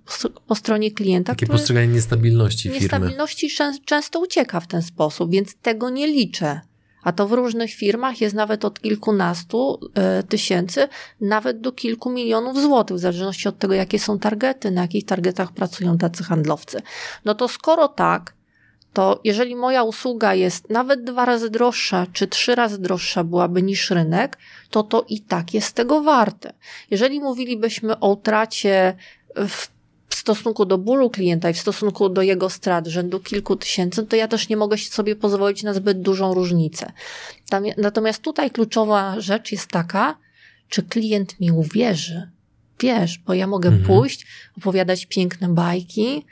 po, 0.47 0.55
stronie 0.55 0.91
klienta. 0.91 1.33
Takie 1.33 1.47
postrzeganie 1.47 1.89
niestabilności 1.89 2.63
firmy. 2.63 2.81
Niestabilności 2.81 3.49
często 3.85 4.21
ucieka 4.21 4.61
w 4.61 4.67
ten 4.67 4.83
sposób, 4.83 5.31
więc 5.31 5.55
tego 5.55 5.91
nie 5.91 6.07
liczę 6.07 6.61
a 7.05 7.13
to 7.13 7.29
w 7.29 7.33
różnych 7.33 7.71
firmach 7.71 8.21
jest 8.21 8.35
nawet 8.35 8.65
od 8.65 8.81
kilkunastu 8.81 9.81
e, 9.95 10.23
tysięcy, 10.23 10.89
nawet 11.21 11.61
do 11.61 11.73
kilku 11.73 12.11
milionów 12.11 12.61
złotych, 12.61 12.97
w 12.97 13.01
zależności 13.01 13.49
od 13.49 13.59
tego, 13.59 13.75
jakie 13.75 13.99
są 13.99 14.19
targety, 14.19 14.71
na 14.71 14.83
jakich 14.83 15.05
targetach 15.05 15.53
pracują 15.53 15.99
tacy 15.99 16.25
handlowcy. 16.25 16.83
No 17.25 17.35
to 17.35 17.49
skoro 17.49 17.89
tak, 17.89 18.35
to 18.93 19.21
jeżeli 19.25 19.57
moja 19.57 19.83
usługa 19.83 20.35
jest 20.35 20.71
nawet 20.71 21.05
dwa 21.05 21.25
razy 21.25 21.51
droższa, 21.51 22.07
czy 22.13 22.27
trzy 22.27 22.55
razy 22.55 22.79
droższa 22.79 23.25
byłaby 23.25 23.63
niż 23.63 23.91
rynek, 23.91 24.39
to 24.71 24.83
to 24.83 25.05
i 25.09 25.21
tak 25.21 25.55
jest 25.55 25.73
tego 25.73 26.03
warte. 26.03 26.53
Jeżeli 26.91 27.21
mówilibyśmy 27.21 28.01
o 28.01 28.13
utracie 28.13 28.97
w 29.49 29.74
w 30.15 30.17
stosunku 30.17 30.65
do 30.65 30.79
bólu 30.79 31.11
klienta 31.11 31.51
i 31.51 31.55
w 31.55 31.59
stosunku 31.59 32.09
do 32.09 32.23
jego 32.23 32.51
strat 32.51 32.87
rzędu 32.87 33.21
kilku 33.21 33.57
tysięcy, 33.57 34.07
to 34.07 34.17
ja 34.17 34.29
też 34.29 34.49
nie 34.49 34.57
mogę 34.57 34.79
sobie 34.79 35.17
pozwolić 35.17 35.63
na 35.63 35.75
zbyt 35.75 36.03
dużą 36.03 36.35
różnicę. 36.35 36.93
Natomiast 37.77 38.23
tutaj 38.23 38.51
kluczowa 38.51 39.21
rzecz 39.21 39.53
jest 39.53 39.69
taka, 39.69 40.17
czy 40.69 40.83
klient 40.83 41.41
mi 41.41 41.53
uwierzy. 41.53 42.31
Wiesz, 42.81 43.19
bo 43.19 43.35
ja 43.35 43.47
mogę 43.47 43.69
mhm. 43.69 43.87
pójść, 43.87 44.27
opowiadać 44.59 45.07
piękne 45.07 45.49
bajki, 45.49 46.27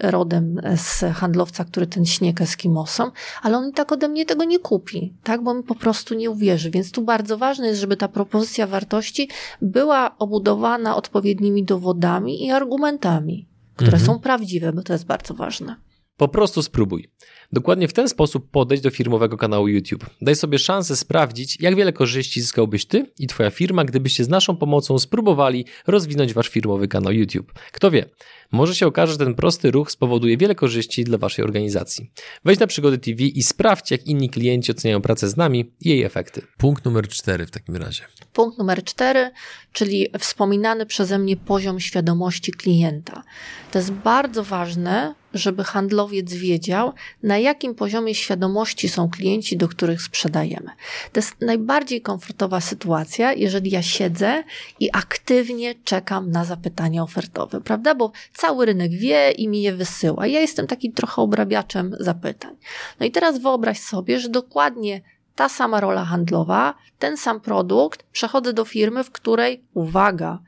rodem 0.00 0.60
z 0.76 1.04
handlowca, 1.14 1.64
który 1.64 1.86
ten 1.86 2.06
śnieg 2.06 2.40
eskimosą, 2.40 3.10
ale 3.42 3.56
on 3.56 3.68
i 3.68 3.72
tak 3.72 3.92
ode 3.92 4.08
mnie 4.08 4.26
tego 4.26 4.44
nie 4.44 4.58
kupi, 4.58 5.14
tak, 5.22 5.42
bo 5.42 5.54
mi 5.54 5.62
po 5.62 5.74
prostu 5.74 6.14
nie 6.14 6.30
uwierzy. 6.30 6.70
Więc 6.70 6.90
tu 6.90 7.02
bardzo 7.02 7.38
ważne 7.38 7.66
jest, 7.66 7.80
żeby 7.80 7.96
ta 7.96 8.08
propozycja 8.08 8.66
wartości 8.66 9.28
była 9.62 10.18
obudowana 10.18 10.96
odpowiednimi 10.96 11.64
dowodami 11.64 12.46
i 12.46 12.50
argumentami, 12.50 13.46
które 13.76 13.92
mhm. 13.92 14.06
są 14.06 14.20
prawdziwe, 14.20 14.72
bo 14.72 14.82
to 14.82 14.92
jest 14.92 15.06
bardzo 15.06 15.34
ważne. 15.34 15.76
Po 16.16 16.28
prostu 16.28 16.62
spróbuj. 16.62 17.08
Dokładnie 17.52 17.88
w 17.88 17.92
ten 17.92 18.08
sposób 18.08 18.50
podejść 18.50 18.82
do 18.82 18.90
firmowego 18.90 19.36
kanału 19.36 19.68
YouTube. 19.68 20.06
Daj 20.22 20.36
sobie 20.36 20.58
szansę 20.58 20.96
sprawdzić, 20.96 21.60
jak 21.60 21.76
wiele 21.76 21.92
korzyści 21.92 22.40
zyskałbyś 22.40 22.86
ty 22.86 23.12
i 23.18 23.26
twoja 23.26 23.50
firma, 23.50 23.84
gdybyście 23.84 24.24
z 24.24 24.28
naszą 24.28 24.56
pomocą 24.56 24.98
spróbowali 24.98 25.64
rozwinąć 25.86 26.34
wasz 26.34 26.48
firmowy 26.48 26.88
kanał 26.88 27.12
YouTube. 27.12 27.52
Kto 27.72 27.90
wie, 27.90 28.04
może 28.52 28.74
się 28.74 28.86
okaże, 28.86 29.12
że 29.12 29.18
ten 29.18 29.34
prosty 29.34 29.70
ruch 29.70 29.90
spowoduje 29.90 30.36
wiele 30.36 30.54
korzyści 30.54 31.04
dla 31.04 31.18
waszej 31.18 31.44
organizacji. 31.44 32.10
Wejdź 32.44 32.60
na 32.60 32.66
Przygody 32.66 32.98
TV 32.98 33.22
i 33.22 33.42
sprawdź, 33.42 33.90
jak 33.90 34.06
inni 34.06 34.30
klienci 34.30 34.72
oceniają 34.72 35.00
pracę 35.00 35.28
z 35.28 35.36
nami 35.36 35.72
i 35.80 35.88
jej 35.88 36.02
efekty. 36.02 36.42
Punkt 36.58 36.84
numer 36.84 37.08
cztery 37.08 37.46
w 37.46 37.50
takim 37.50 37.76
razie. 37.76 38.04
Punkt 38.32 38.58
numer 38.58 38.84
cztery, 38.84 39.30
czyli 39.72 40.08
wspominany 40.18 40.86
przeze 40.86 41.18
mnie 41.18 41.36
poziom 41.36 41.80
świadomości 41.80 42.52
klienta. 42.52 43.22
To 43.70 43.78
jest 43.78 43.92
bardzo 43.92 44.44
ważne, 44.44 45.14
żeby 45.36 45.64
handlowiec 45.64 46.32
wiedział, 46.32 46.92
na 47.22 47.38
jakim 47.38 47.74
poziomie 47.74 48.14
świadomości 48.14 48.88
są 48.88 49.10
klienci, 49.10 49.56
do 49.56 49.68
których 49.68 50.02
sprzedajemy. 50.02 50.70
To 51.12 51.20
jest 51.20 51.40
najbardziej 51.40 52.00
komfortowa 52.00 52.60
sytuacja, 52.60 53.32
jeżeli 53.32 53.70
ja 53.70 53.82
siedzę 53.82 54.44
i 54.80 54.90
aktywnie 54.92 55.74
czekam 55.84 56.30
na 56.30 56.44
zapytania 56.44 57.02
ofertowe, 57.02 57.60
prawda? 57.60 57.94
Bo 57.94 58.12
cały 58.34 58.66
rynek 58.66 58.90
wie 58.90 59.30
i 59.30 59.48
mi 59.48 59.62
je 59.62 59.72
wysyła. 59.72 60.26
Ja 60.26 60.40
jestem 60.40 60.66
takim 60.66 60.92
trochę 60.92 61.22
obrabiaczem 61.22 61.96
zapytań. 62.00 62.56
No 63.00 63.06
i 63.06 63.10
teraz 63.10 63.38
wyobraź 63.38 63.80
sobie, 63.80 64.20
że 64.20 64.28
dokładnie 64.28 65.00
ta 65.34 65.48
sama 65.48 65.80
rola 65.80 66.04
handlowa, 66.04 66.74
ten 66.98 67.16
sam 67.16 67.40
produkt, 67.40 68.02
przechodzę 68.12 68.52
do 68.52 68.64
firmy, 68.64 69.04
w 69.04 69.10
której, 69.10 69.64
uwaga, 69.74 70.38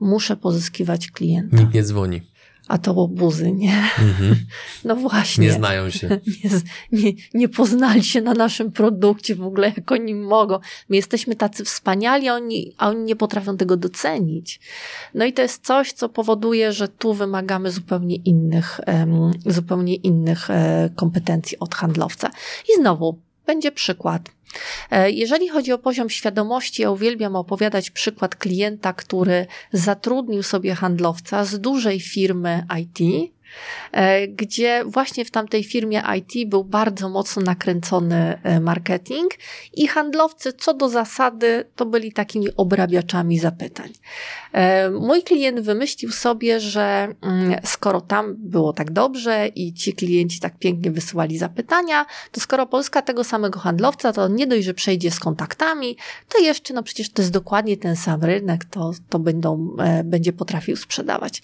muszę 0.00 0.36
pozyskiwać 0.36 1.10
klienta. 1.10 1.56
Nikt 1.56 1.74
nie 1.74 1.82
dzwoni 1.82 2.20
a 2.68 2.78
to 2.78 2.92
łobuzy, 2.92 3.52
nie? 3.52 3.82
Mhm. 3.98 4.36
No 4.84 4.96
właśnie. 4.96 5.46
Nie 5.46 5.52
znają 5.52 5.90
się. 5.90 6.08
Nie, 6.92 7.02
nie, 7.02 7.12
nie, 7.34 7.48
poznali 7.48 8.04
się 8.04 8.20
na 8.20 8.34
naszym 8.34 8.72
produkcie 8.72 9.34
w 9.34 9.42
ogóle, 9.42 9.72
jak 9.76 9.92
oni 9.92 10.14
mogą. 10.14 10.58
My 10.88 10.96
jesteśmy 10.96 11.34
tacy 11.34 11.64
wspaniali, 11.64 12.28
a 12.28 12.34
oni, 12.34 12.72
a 12.78 12.88
oni 12.88 13.04
nie 13.04 13.16
potrafią 13.16 13.56
tego 13.56 13.76
docenić. 13.76 14.60
No 15.14 15.24
i 15.24 15.32
to 15.32 15.42
jest 15.42 15.66
coś, 15.66 15.92
co 15.92 16.08
powoduje, 16.08 16.72
że 16.72 16.88
tu 16.88 17.14
wymagamy 17.14 17.70
zupełnie 17.70 18.16
innych, 18.16 18.80
um, 18.86 19.30
zupełnie 19.46 19.94
innych 19.94 20.48
um, 20.48 20.58
kompetencji 20.94 21.58
od 21.58 21.74
handlowca. 21.74 22.30
I 22.68 22.80
znowu, 22.80 23.18
będzie 23.48 23.72
przykład. 23.72 24.22
E, 24.90 25.10
jeżeli 25.10 25.48
chodzi 25.48 25.72
o 25.72 25.78
poziom 25.78 26.10
świadomości, 26.10 26.82
ja 26.82 26.90
uwielbiam 26.90 27.36
opowiadać 27.36 27.90
przykład 27.90 28.36
klienta, 28.36 28.92
który 28.92 29.46
zatrudnił 29.72 30.42
sobie 30.42 30.74
handlowca 30.74 31.44
z 31.44 31.60
dużej 31.60 32.00
firmy 32.00 32.66
IT, 32.80 32.98
gdzie 34.28 34.84
właśnie 34.86 35.24
w 35.24 35.30
tamtej 35.30 35.64
firmie 35.64 36.02
IT 36.18 36.48
był 36.48 36.64
bardzo 36.64 37.08
mocno 37.08 37.42
nakręcony 37.42 38.40
e, 38.42 38.60
marketing 38.60 39.30
i 39.72 39.88
handlowcy 39.88 40.52
co 40.52 40.74
do 40.74 40.88
zasady 40.88 41.64
to 41.76 41.86
byli 41.86 42.12
takimi 42.12 42.48
obrabiaczami 42.56 43.38
zapytań. 43.38 43.90
E, 44.52 44.90
mój 44.90 45.22
klient 45.22 45.60
wymyślił 45.60 46.12
sobie, 46.12 46.60
że 46.60 47.14
mm, 47.22 47.60
skoro 47.64 48.00
tam 48.00 48.34
było 48.38 48.72
tak 48.72 48.90
dobrze 48.90 49.48
i 49.48 49.74
ci 49.74 49.92
klienci 49.92 50.40
tak 50.40 50.58
pięknie 50.58 50.90
wysyłali 50.90 51.38
zapytania, 51.38 52.06
to 52.32 52.40
skoro 52.40 52.66
Polska 52.66 53.02
tego 53.02 53.24
samego 53.24 53.58
handlowca, 53.58 54.12
to 54.12 54.28
nie 54.28 54.46
dość, 54.46 54.64
że 54.64 54.74
przejdzie 54.74 55.10
z 55.10 55.20
kontaktami, 55.20 55.96
to 56.28 56.38
jeszcze, 56.38 56.74
no 56.74 56.82
przecież 56.82 57.10
to 57.10 57.22
jest 57.22 57.32
dokładnie 57.32 57.76
ten 57.76 57.96
sam 57.96 58.24
rynek, 58.24 58.64
to, 58.64 58.92
to 59.08 59.18
będą, 59.18 59.76
będzie 60.04 60.32
potrafił 60.32 60.76
sprzedawać. 60.76 61.42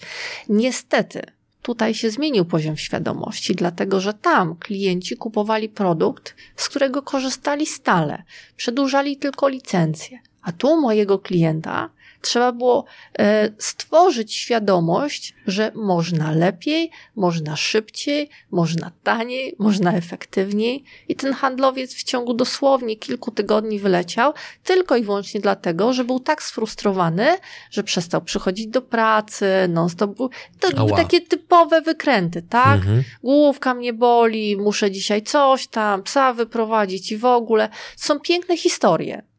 Niestety, 0.49 1.21
tutaj 1.65 1.93
się 1.93 2.09
zmienił 2.09 2.45
poziom 2.45 2.77
świadomości, 2.77 3.55
dlatego 3.55 3.99
że 3.99 4.13
tam 4.13 4.55
klienci 4.55 5.17
kupowali 5.17 5.69
produkt, 5.69 6.35
z 6.55 6.69
którego 6.69 7.01
korzystali 7.01 7.65
stale, 7.65 8.23
przedłużali 8.57 9.17
tylko 9.17 9.47
licencję. 9.47 10.19
A 10.41 10.51
tu 10.51 10.81
mojego 10.81 11.19
klienta 11.19 11.89
trzeba 12.25 12.51
było 12.51 12.85
e, 13.19 13.49
stworzyć 13.57 14.33
świadomość, 14.35 15.35
że 15.47 15.71
można 15.75 16.31
lepiej, 16.31 16.91
można 17.15 17.55
szybciej, 17.55 18.29
można 18.51 18.91
taniej, 19.03 19.55
można 19.59 19.93
efektywniej. 19.93 20.83
I 21.07 21.15
ten 21.15 21.33
handlowiec 21.33 21.95
w 21.95 22.03
ciągu 22.03 22.33
dosłownie 22.33 22.95
kilku 22.95 23.31
tygodni 23.31 23.79
wyleciał, 23.79 24.33
tylko 24.63 24.95
i 24.95 25.03
wyłącznie 25.03 25.41
dlatego, 25.41 25.93
że 25.93 26.03
był 26.03 26.19
tak 26.19 26.43
sfrustrowany, 26.43 27.27
że 27.71 27.83
przestał 27.83 28.21
przychodzić 28.21 28.67
do 28.67 28.81
pracy, 28.81 29.45
non 29.69 29.89
stop. 29.89 30.15
To 30.59 30.87
takie 30.95 31.21
typowe 31.21 31.81
wykręty, 31.81 32.41
tak? 32.41 32.75
Mhm. 32.75 33.03
Główka 33.23 33.73
mnie 33.73 33.93
boli, 33.93 34.57
muszę 34.57 34.91
dzisiaj 34.91 35.21
coś 35.21 35.67
tam, 35.67 36.03
psa 36.03 36.33
wyprowadzić 36.33 37.11
i 37.11 37.17
w 37.17 37.25
ogóle. 37.25 37.69
Są 37.95 38.19
piękne 38.19 38.57
historie. 38.57 39.34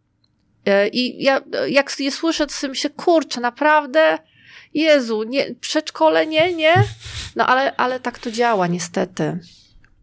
E, 0.67 0.89
I 0.89 1.23
ja, 1.23 1.41
jak 1.69 2.01
je 2.01 2.13
słyszę, 2.13 2.47
to 2.47 2.53
sobie 2.53 2.69
myślę, 2.69 2.91
kurczę, 2.91 3.41
naprawdę? 3.41 4.19
Jezu, 4.75 5.23
nie, 5.23 5.55
przedszkole 5.55 6.27
nie, 6.27 6.55
nie? 6.55 6.75
No 7.37 7.47
ale, 7.47 7.77
ale 7.77 8.01
tak 8.01 8.19
to 8.19 8.31
działa, 8.31 8.67
niestety. 8.67 9.39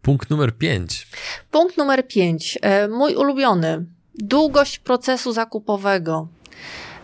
Punkt 0.02 0.30
numer 0.30 0.56
pięć. 0.58 1.06
Punkt 1.50 1.76
numer 1.76 2.08
pięć. 2.08 2.58
E, 2.62 2.88
mój 2.88 3.14
ulubiony. 3.14 3.84
Długość 4.14 4.78
procesu 4.78 5.32
zakupowego. 5.32 6.28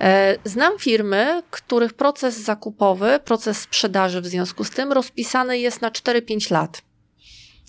E, 0.01 0.37
znam 0.45 0.79
firmy, 0.79 1.43
których 1.51 1.95
proces 1.95 2.37
zakupowy, 2.41 3.21
proces 3.25 3.61
sprzedaży 3.61 4.21
w 4.21 4.27
związku 4.27 4.65
z 4.65 4.71
tym 4.71 4.93
rozpisany 4.93 5.59
jest 5.59 5.81
na 5.81 5.91
4-5 5.91 6.53
lat. 6.53 6.83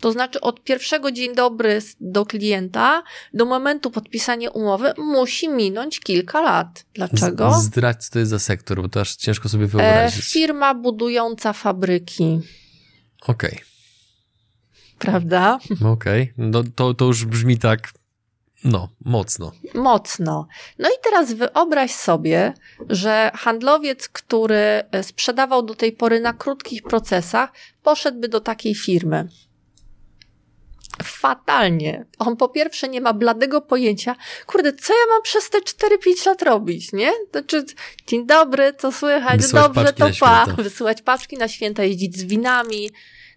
To 0.02 0.12
znaczy 0.12 0.42
od 0.42 0.64
pierwszego 0.64 1.12
dzień 1.12 1.36
dobry 1.36 1.80
do 2.00 2.26
klienta 2.26 3.04
do 3.34 3.46
momentu 3.46 3.92
podpisania 3.92 4.50
umowy 4.50 4.94
musi 4.98 5.50
minąć 5.50 6.00
kilka 6.00 6.42
lat. 6.42 6.86
Dlaczego? 6.94 7.54
Zdradź, 7.54 8.06
co 8.06 8.14
to 8.14 8.20
jest 8.20 8.32
za 8.32 8.40
sektor, 8.40 8.82
bo 8.82 8.90
to 8.90 9.02
aż 9.02 9.16
ciężko 9.16 9.50
sobie 9.50 9.68
wyobrazić. 9.68 10.20
E, 10.20 10.22
firma 10.24 10.74
budująca 10.74 11.54
fabryki. 11.54 12.40
Okej. 13.28 13.52
Okay. 13.52 13.66
Prawda? 15.00 15.60
Okej. 15.86 16.22
Okay. 16.22 16.34
No 16.38 16.64
to, 16.76 16.94
to 16.94 17.06
już 17.06 17.26
brzmi 17.26 17.58
tak 17.58 17.90
No, 18.64 18.90
mocno. 19.06 19.52
Mocno. 19.74 20.48
No 20.80 20.90
i 20.90 20.94
teraz 21.04 21.34
wyobraź 21.34 21.92
sobie, 21.92 22.54
że 22.90 23.32
handlowiec, 23.34 24.10
który 24.10 24.84
sprzedawał 25.02 25.64
do 25.64 25.76
tej 25.76 25.92
pory 25.92 26.20
na 26.20 26.34
krótkich 26.34 26.84
procesach, 26.84 27.52
poszedłby 27.84 28.28
do 28.28 28.40
takiej 28.40 28.76
firmy 28.76 29.28
fatalnie. 31.04 32.06
On 32.20 32.38
po 32.38 32.50
pierwsze 32.50 32.90
nie 32.90 33.02
ma 33.02 33.14
bladego 33.14 33.62
pojęcia, 33.62 34.16
kurde, 34.46 34.74
co 34.74 34.94
ja 34.94 35.14
mam 35.14 35.22
przez 35.22 35.50
te 35.50 35.58
4-5 35.58 36.28
lat 36.28 36.42
robić, 36.42 36.92
nie? 36.94 37.12
Znaczy, 37.32 37.66
dzień 38.08 38.26
dobry, 38.26 38.74
co 38.78 38.92
słychać, 38.92 39.42
wysyłać 39.42 39.66
dobrze, 39.66 39.94
to 39.94 40.06
pa, 40.20 40.46
wysyłać 40.46 41.02
paczki 41.02 41.38
na 41.38 41.48
święta, 41.48 41.84
jeździć 41.84 42.18
z 42.18 42.24
winami. 42.24 42.90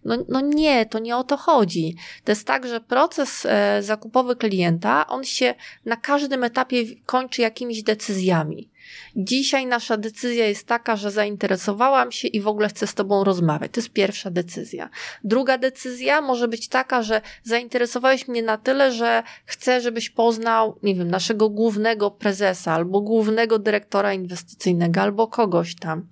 No, 0.04 0.16
no 0.28 0.40
nie, 0.40 0.86
to 0.86 0.98
nie 0.98 1.16
o 1.16 1.24
to 1.24 1.36
chodzi. 1.36 1.96
To 2.24 2.32
jest 2.32 2.46
tak, 2.46 2.68
że 2.68 2.80
proces 2.80 3.46
e, 3.46 3.82
zakupowy 3.82 4.36
klienta, 4.36 5.06
on 5.06 5.24
się 5.24 5.54
na 5.84 5.96
każdym 5.96 6.44
etapie 6.44 6.84
kończy 7.06 7.42
jakimiś 7.42 7.82
decyzjami. 7.82 8.70
Dzisiaj 9.16 9.66
nasza 9.66 9.96
decyzja 9.96 10.46
jest 10.46 10.66
taka, 10.66 10.96
że 10.96 11.10
zainteresowałam 11.10 12.12
się 12.12 12.28
i 12.28 12.40
w 12.40 12.48
ogóle 12.48 12.68
chcę 12.68 12.86
z 12.86 12.94
Tobą 12.94 13.24
rozmawiać. 13.24 13.72
To 13.72 13.80
jest 13.80 13.92
pierwsza 13.92 14.30
decyzja. 14.30 14.90
Druga 15.24 15.58
decyzja 15.58 16.20
może 16.20 16.48
być 16.48 16.68
taka, 16.68 17.02
że 17.02 17.20
zainteresowałeś 17.42 18.28
mnie 18.28 18.42
na 18.42 18.58
tyle, 18.58 18.92
że 18.92 19.22
chcę, 19.44 19.80
żebyś 19.80 20.10
poznał, 20.10 20.78
nie 20.82 20.94
wiem, 20.94 21.10
naszego 21.10 21.50
głównego 21.50 22.10
prezesa 22.10 22.72
albo 22.72 23.00
głównego 23.00 23.58
dyrektora 23.58 24.14
inwestycyjnego 24.14 25.00
albo 25.00 25.26
kogoś 25.26 25.74
tam. 25.74 26.06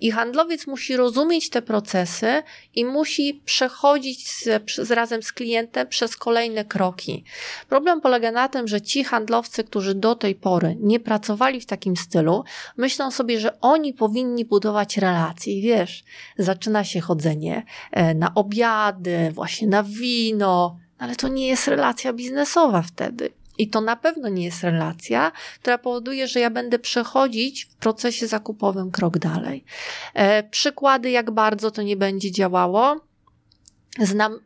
I 0.00 0.10
handlowiec 0.10 0.66
musi 0.66 0.96
rozumieć 0.96 1.50
te 1.50 1.62
procesy 1.62 2.42
i 2.74 2.84
musi 2.84 3.42
przechodzić 3.44 4.28
z, 4.28 4.48
z 4.76 4.90
razem 4.90 5.22
z 5.22 5.32
klientem 5.32 5.88
przez 5.88 6.16
kolejne 6.16 6.64
kroki. 6.64 7.24
Problem 7.68 8.00
polega 8.00 8.32
na 8.32 8.48
tym, 8.48 8.68
że 8.68 8.80
ci 8.80 9.04
handlowcy, 9.04 9.64
którzy 9.64 9.94
do 9.94 10.14
tej 10.14 10.34
pory 10.34 10.76
nie 10.80 11.00
pracowali 11.00 11.60
w 11.60 11.66
takim 11.66 11.96
stylu, 11.96 12.09
stylu, 12.10 12.44
myślą 12.76 13.10
sobie, 13.10 13.40
że 13.40 13.60
oni 13.60 13.94
powinni 13.94 14.44
budować 14.44 14.96
relacje. 14.96 15.58
I 15.58 15.62
wiesz, 15.62 16.04
zaczyna 16.38 16.84
się 16.84 17.00
chodzenie 17.00 17.62
e, 17.92 18.14
na 18.14 18.34
obiady, 18.34 19.30
właśnie 19.34 19.68
na 19.68 19.82
wino, 19.82 20.78
ale 20.98 21.16
to 21.16 21.28
nie 21.28 21.48
jest 21.48 21.68
relacja 21.68 22.12
biznesowa 22.12 22.82
wtedy. 22.82 23.30
I 23.58 23.70
to 23.70 23.80
na 23.80 23.96
pewno 23.96 24.28
nie 24.28 24.44
jest 24.44 24.62
relacja, 24.62 25.32
która 25.60 25.78
powoduje, 25.78 26.28
że 26.28 26.40
ja 26.40 26.50
będę 26.50 26.78
przechodzić 26.78 27.64
w 27.64 27.76
procesie 27.76 28.26
zakupowym 28.26 28.90
krok 28.90 29.18
dalej. 29.18 29.64
E, 30.14 30.42
przykłady, 30.42 31.10
jak 31.10 31.30
bardzo 31.30 31.70
to 31.70 31.82
nie 31.82 31.96
będzie 31.96 32.32
działało. 32.32 33.00
Znam 33.98 34.40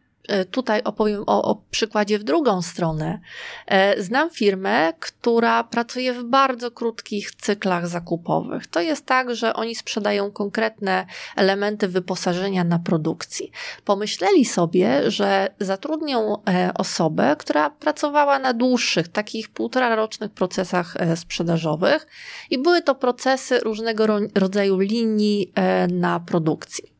tutaj 0.50 0.82
opowiem 0.84 1.24
o, 1.26 1.42
o, 1.42 1.62
przykładzie 1.70 2.18
w 2.18 2.24
drugą 2.24 2.62
stronę. 2.62 3.20
E, 3.66 4.02
znam 4.02 4.30
firmę, 4.30 4.92
która 5.00 5.64
pracuje 5.64 6.12
w 6.12 6.24
bardzo 6.24 6.70
krótkich 6.70 7.34
cyklach 7.34 7.88
zakupowych. 7.88 8.66
To 8.66 8.80
jest 8.80 9.06
tak, 9.06 9.34
że 9.34 9.54
oni 9.54 9.74
sprzedają 9.74 10.30
konkretne 10.30 11.06
elementy 11.36 11.88
wyposażenia 11.88 12.64
na 12.64 12.78
produkcji. 12.78 13.50
Pomyśleli 13.84 14.44
sobie, 14.44 15.10
że 15.10 15.48
zatrudnią 15.60 16.42
e, 16.48 16.70
osobę, 16.74 17.36
która 17.38 17.70
pracowała 17.70 18.38
na 18.38 18.52
dłuższych, 18.52 19.08
takich 19.08 19.48
półtora 19.48 19.96
rocznych 19.96 20.30
procesach 20.30 20.94
sprzedażowych 21.16 22.06
i 22.50 22.58
były 22.58 22.82
to 22.82 22.94
procesy 22.94 23.60
różnego 23.60 24.06
rodzaju 24.34 24.78
linii 24.78 25.52
na 25.88 26.20
produkcji. 26.20 26.93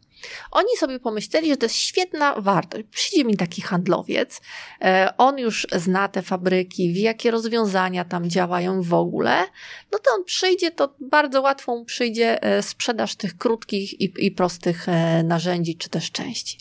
Oni 0.51 0.77
sobie 0.79 1.01
pomyśleli, 1.01 1.49
że 1.49 1.57
to 1.57 1.67
jest 1.67 1.77
świetna 1.77 2.35
wartość. 2.41 2.85
Przyjdzie 2.91 3.25
mi 3.25 3.37
taki 3.37 3.63
handlowiec, 3.63 4.41
e, 4.81 5.15
on 5.19 5.39
już 5.39 5.67
zna 5.73 6.09
te 6.09 6.23
fabryki, 6.23 6.93
wie 6.93 7.03
jakie 7.03 7.31
rozwiązania 7.31 8.05
tam 8.05 8.31
działają 8.31 8.83
w 8.83 8.95
ogóle, 8.95 9.45
no 9.93 9.99
to 9.99 10.11
on 10.15 10.25
przyjdzie, 10.25 10.71
to 10.71 10.95
bardzo 11.01 11.43
łatwo 11.43 11.77
mu 11.77 11.85
przyjdzie 11.85 12.43
e, 12.43 12.63
sprzedaż 12.63 13.17
tych 13.17 13.37
krótkich 13.37 14.01
i, 14.01 14.13
i 14.19 14.31
prostych 14.31 14.89
e, 14.89 15.23
narzędzi 15.23 15.77
czy 15.77 15.89
też 15.89 16.11
części. 16.11 16.59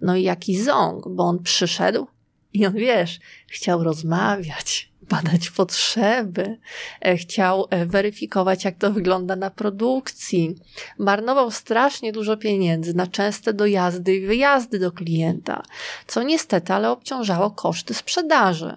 No 0.00 0.16
i 0.16 0.22
jaki 0.22 0.62
ząg, 0.62 1.08
bo 1.08 1.24
on 1.24 1.42
przyszedł 1.42 2.06
i 2.52 2.66
on 2.66 2.74
wiesz, 2.74 3.20
chciał 3.48 3.84
rozmawiać 3.84 4.89
badać 5.10 5.50
potrzeby, 5.50 6.58
e, 7.00 7.16
chciał 7.16 7.66
e, 7.70 7.86
weryfikować, 7.86 8.64
jak 8.64 8.76
to 8.76 8.92
wygląda 8.92 9.36
na 9.36 9.50
produkcji. 9.50 10.56
Marnował 10.98 11.50
strasznie 11.50 12.12
dużo 12.12 12.36
pieniędzy 12.36 12.94
na 12.94 13.06
częste 13.06 13.52
dojazdy 13.52 14.14
i 14.14 14.26
wyjazdy 14.26 14.78
do 14.78 14.92
klienta, 14.92 15.62
co 16.06 16.22
niestety 16.22 16.72
ale 16.72 16.90
obciążało 16.90 17.50
koszty 17.50 17.94
sprzedaży. 17.94 18.74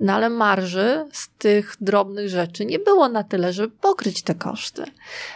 No 0.00 0.12
ale 0.12 0.30
marży 0.30 1.04
z 1.12 1.28
tych 1.28 1.76
drobnych 1.80 2.28
rzeczy 2.28 2.64
nie 2.64 2.78
było 2.78 3.08
na 3.08 3.24
tyle, 3.24 3.52
żeby 3.52 3.74
pokryć 3.80 4.22
te 4.22 4.34
koszty. 4.34 4.84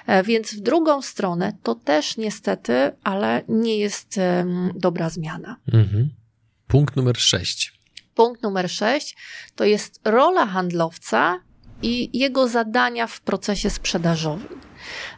E, 0.07 0.23
więc 0.23 0.55
w 0.55 0.61
drugą 0.61 1.03
stronę 1.03 1.53
to 1.63 1.75
też 1.75 2.17
niestety, 2.17 2.93
ale 3.05 3.43
nie 3.49 3.79
jest 3.79 4.21
dobra 4.75 5.11
zmiana. 5.11 5.57
Mhm. 5.73 6.11
Punkt 6.67 6.97
numer 6.97 7.17
sześć. 7.19 7.74
Punkt 8.15 8.43
numer 8.43 8.71
sześć 8.71 9.17
to 9.57 9.65
jest 9.65 10.01
rola 10.05 10.47
handlowca 10.47 11.41
i 11.83 12.19
jego 12.19 12.49
zadania 12.49 13.07
w 13.07 13.21
procesie 13.21 13.71
sprzedażowym. 13.71 14.61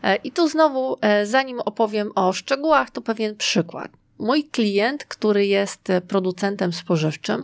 E, 0.02 0.16
I 0.16 0.32
tu 0.32 0.48
znowu, 0.48 0.96
e, 1.00 1.26
zanim 1.26 1.60
opowiem 1.60 2.12
o 2.14 2.32
szczegółach, 2.32 2.90
to 2.90 3.00
pewien 3.00 3.36
przykład. 3.36 3.90
Mój 4.18 4.44
klient, 4.44 5.04
który 5.04 5.46
jest 5.46 5.88
producentem 6.08 6.72
spożywczym, 6.72 7.42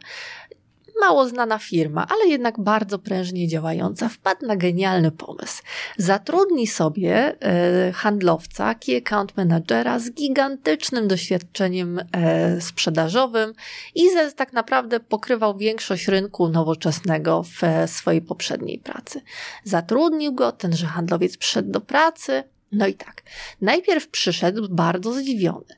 mało 1.02 1.28
znana 1.28 1.58
firma, 1.58 2.06
ale 2.08 2.26
jednak 2.26 2.60
bardzo 2.60 2.98
prężnie 2.98 3.48
działająca, 3.48 4.08
wpadł 4.08 4.46
na 4.46 4.56
genialny 4.56 5.10
pomysł. 5.10 5.62
Zatrudni 5.98 6.66
sobie 6.66 7.36
e, 7.40 7.92
handlowca, 7.92 8.74
key 8.74 8.96
account 8.96 9.36
managera 9.36 9.98
z 9.98 10.10
gigantycznym 10.10 11.08
doświadczeniem 11.08 12.00
e, 12.12 12.60
sprzedażowym 12.60 13.52
i 13.94 14.10
ze, 14.10 14.32
tak 14.32 14.52
naprawdę 14.52 15.00
pokrywał 15.00 15.56
większość 15.56 16.08
rynku 16.08 16.48
nowoczesnego 16.48 17.42
w 17.42 17.64
e, 17.64 17.88
swojej 17.88 18.22
poprzedniej 18.22 18.78
pracy. 18.78 19.20
Zatrudnił 19.64 20.32
go, 20.32 20.52
tenże 20.52 20.86
handlowiec 20.86 21.36
przyszedł 21.36 21.70
do 21.70 21.80
pracy, 21.80 22.44
no 22.72 22.86
i 22.86 22.94
tak, 22.94 23.22
najpierw 23.60 24.08
przyszedł 24.08 24.68
bardzo 24.70 25.12
zdziwiony. 25.12 25.74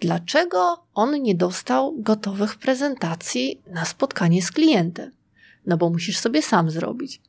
Dlaczego 0.00 0.84
on 0.94 1.22
nie 1.22 1.34
dostał 1.34 1.94
gotowych 1.98 2.58
prezentacji 2.58 3.60
na 3.66 3.84
spotkanie 3.84 4.42
z 4.42 4.50
klientem? 4.50 5.10
No 5.66 5.76
bo 5.76 5.90
musisz 5.90 6.18
sobie 6.18 6.42
sam 6.42 6.70
zrobić. 6.70 7.20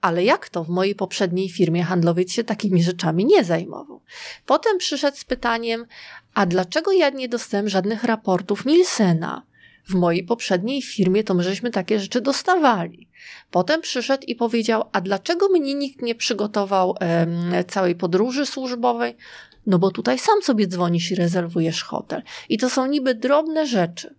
Ale 0.00 0.24
jak 0.24 0.48
to 0.48 0.64
w 0.64 0.68
mojej 0.68 0.94
poprzedniej 0.94 1.48
firmie 1.48 1.84
handlowiec 1.84 2.32
się 2.32 2.44
takimi 2.44 2.82
rzeczami 2.82 3.24
nie 3.24 3.44
zajmował? 3.44 4.00
Potem 4.46 4.78
przyszedł 4.78 5.16
z 5.16 5.24
pytaniem, 5.24 5.86
a 6.34 6.46
dlaczego 6.46 6.92
ja 6.92 7.10
nie 7.10 7.28
dostałem 7.28 7.68
żadnych 7.68 8.04
raportów 8.04 8.66
Nielsena? 8.66 9.42
W 9.90 9.94
mojej 9.94 10.24
poprzedniej 10.24 10.82
firmie 10.82 11.24
to 11.24 11.34
my 11.34 11.42
żeśmy 11.42 11.70
takie 11.70 12.00
rzeczy 12.00 12.20
dostawali. 12.20 13.08
Potem 13.50 13.80
przyszedł 13.80 14.22
i 14.26 14.34
powiedział, 14.34 14.84
a 14.92 15.00
dlaczego 15.00 15.48
mnie 15.48 15.74
nikt 15.74 16.02
nie 16.02 16.14
przygotował 16.14 16.94
całej 17.68 17.94
podróży 17.94 18.46
służbowej? 18.46 19.16
No 19.66 19.78
bo 19.78 19.90
tutaj 19.90 20.18
sam 20.18 20.42
sobie 20.42 20.66
dzwonisz 20.66 21.10
i 21.10 21.14
rezerwujesz 21.14 21.82
hotel. 21.82 22.22
I 22.48 22.58
to 22.58 22.70
są 22.70 22.86
niby 22.86 23.14
drobne 23.14 23.66
rzeczy. 23.66 24.14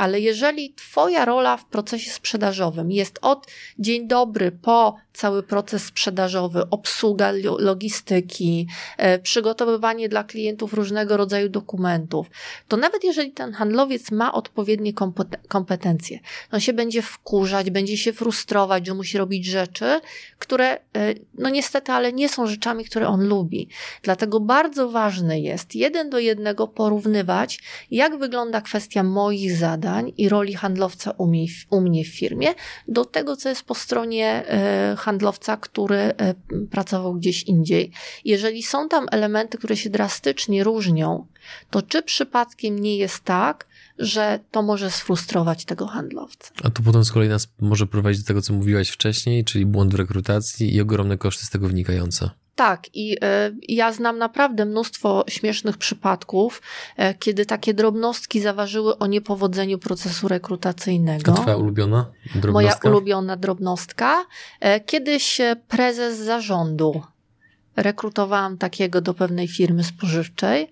Ale 0.00 0.20
jeżeli 0.20 0.74
Twoja 0.74 1.24
rola 1.24 1.56
w 1.56 1.64
procesie 1.64 2.10
sprzedażowym 2.10 2.92
jest 2.92 3.18
od 3.22 3.46
dzień 3.78 4.08
dobry 4.08 4.52
po 4.52 4.96
cały 5.12 5.42
proces 5.42 5.84
sprzedażowy, 5.84 6.62
obsługa 6.70 7.32
logistyki, 7.58 8.66
e, 8.96 9.18
przygotowywanie 9.18 10.08
dla 10.08 10.24
klientów 10.24 10.74
różnego 10.74 11.16
rodzaju 11.16 11.48
dokumentów, 11.48 12.26
to 12.68 12.76
nawet 12.76 13.04
jeżeli 13.04 13.32
ten 13.32 13.52
handlowiec 13.52 14.10
ma 14.10 14.32
odpowiednie 14.32 14.92
kompetencje, 15.48 16.18
on 16.52 16.60
się 16.60 16.72
będzie 16.72 17.02
wkurzać, 17.02 17.70
będzie 17.70 17.96
się 17.96 18.12
frustrować, 18.12 18.86
że 18.86 18.94
musi 18.94 19.18
robić 19.18 19.46
rzeczy, 19.46 20.00
które, 20.38 20.66
e, 20.72 20.80
no 21.38 21.48
niestety, 21.50 21.92
ale 21.92 22.12
nie 22.12 22.28
są 22.28 22.46
rzeczami, 22.46 22.84
które 22.84 23.08
on 23.08 23.28
lubi. 23.28 23.68
Dlatego 24.02 24.40
bardzo 24.40 24.90
ważne 24.90 25.40
jest 25.40 25.74
jeden 25.74 26.10
do 26.10 26.18
jednego 26.18 26.68
porównywać, 26.68 27.58
jak 27.90 28.18
wygląda 28.18 28.60
kwestia 28.60 29.02
moich 29.02 29.56
zadań 29.56 29.89
i 30.16 30.28
roli 30.28 30.54
handlowca 30.54 31.10
u 31.70 31.80
mnie 31.80 32.04
w 32.04 32.08
firmie, 32.08 32.48
do 32.88 33.04
tego, 33.04 33.36
co 33.36 33.48
jest 33.48 33.62
po 33.62 33.74
stronie 33.74 34.44
handlowca 34.96 35.10
e, 35.10 35.10
handlowca, 35.20 35.56
który 35.56 35.96
e, 35.96 36.34
pracował 36.70 37.14
gdzieś 37.14 37.42
indziej. 37.42 37.90
Jeżeli 38.24 38.62
są 38.62 38.88
tam 38.88 39.06
elementy, 39.10 39.58
które 39.58 39.76
się 39.76 39.90
drastycznie 39.90 40.64
różnią, 40.64 41.26
to 41.70 41.82
czy 41.82 42.02
przypadkiem 42.02 42.78
nie 42.78 42.96
jest 42.96 43.24
tak, 43.24 43.66
że 44.00 44.40
to 44.50 44.62
może 44.62 44.90
sfrustrować 44.90 45.64
tego 45.64 45.86
handlowca? 45.86 46.50
A 46.64 46.70
to 46.70 46.82
potem 46.82 47.04
z 47.04 47.12
kolei 47.12 47.28
nas 47.28 47.48
może 47.60 47.86
prowadzić 47.86 48.22
do 48.22 48.26
tego, 48.26 48.42
co 48.42 48.52
mówiłaś 48.52 48.88
wcześniej, 48.88 49.44
czyli 49.44 49.66
błąd 49.66 49.92
w 49.92 49.94
rekrutacji 49.94 50.74
i 50.74 50.80
ogromne 50.80 51.18
koszty 51.18 51.46
z 51.46 51.50
tego 51.50 51.68
wynikające. 51.68 52.30
Tak, 52.54 52.94
i 52.94 53.16
e, 53.22 53.52
ja 53.68 53.92
znam 53.92 54.18
naprawdę 54.18 54.64
mnóstwo 54.64 55.24
śmiesznych 55.28 55.78
przypadków, 55.78 56.62
e, 56.96 57.14
kiedy 57.14 57.46
takie 57.46 57.74
drobnostki 57.74 58.40
zaważyły 58.40 58.98
o 58.98 59.06
niepowodzeniu 59.06 59.78
procesu 59.78 60.28
rekrutacyjnego. 60.28 61.32
To 61.32 61.42
twoja 61.42 61.56
ulubiona 61.56 62.06
drobnostka? 62.34 62.88
Moja 62.88 62.96
ulubiona 62.96 63.36
drobnostka. 63.36 64.24
E, 64.60 64.80
kiedyś 64.80 65.40
prezes 65.68 66.18
zarządu 66.18 67.02
rekrutowałam 67.82 68.58
takiego 68.58 69.00
do 69.00 69.14
pewnej 69.14 69.48
firmy 69.48 69.84
spożywczej. 69.84 70.70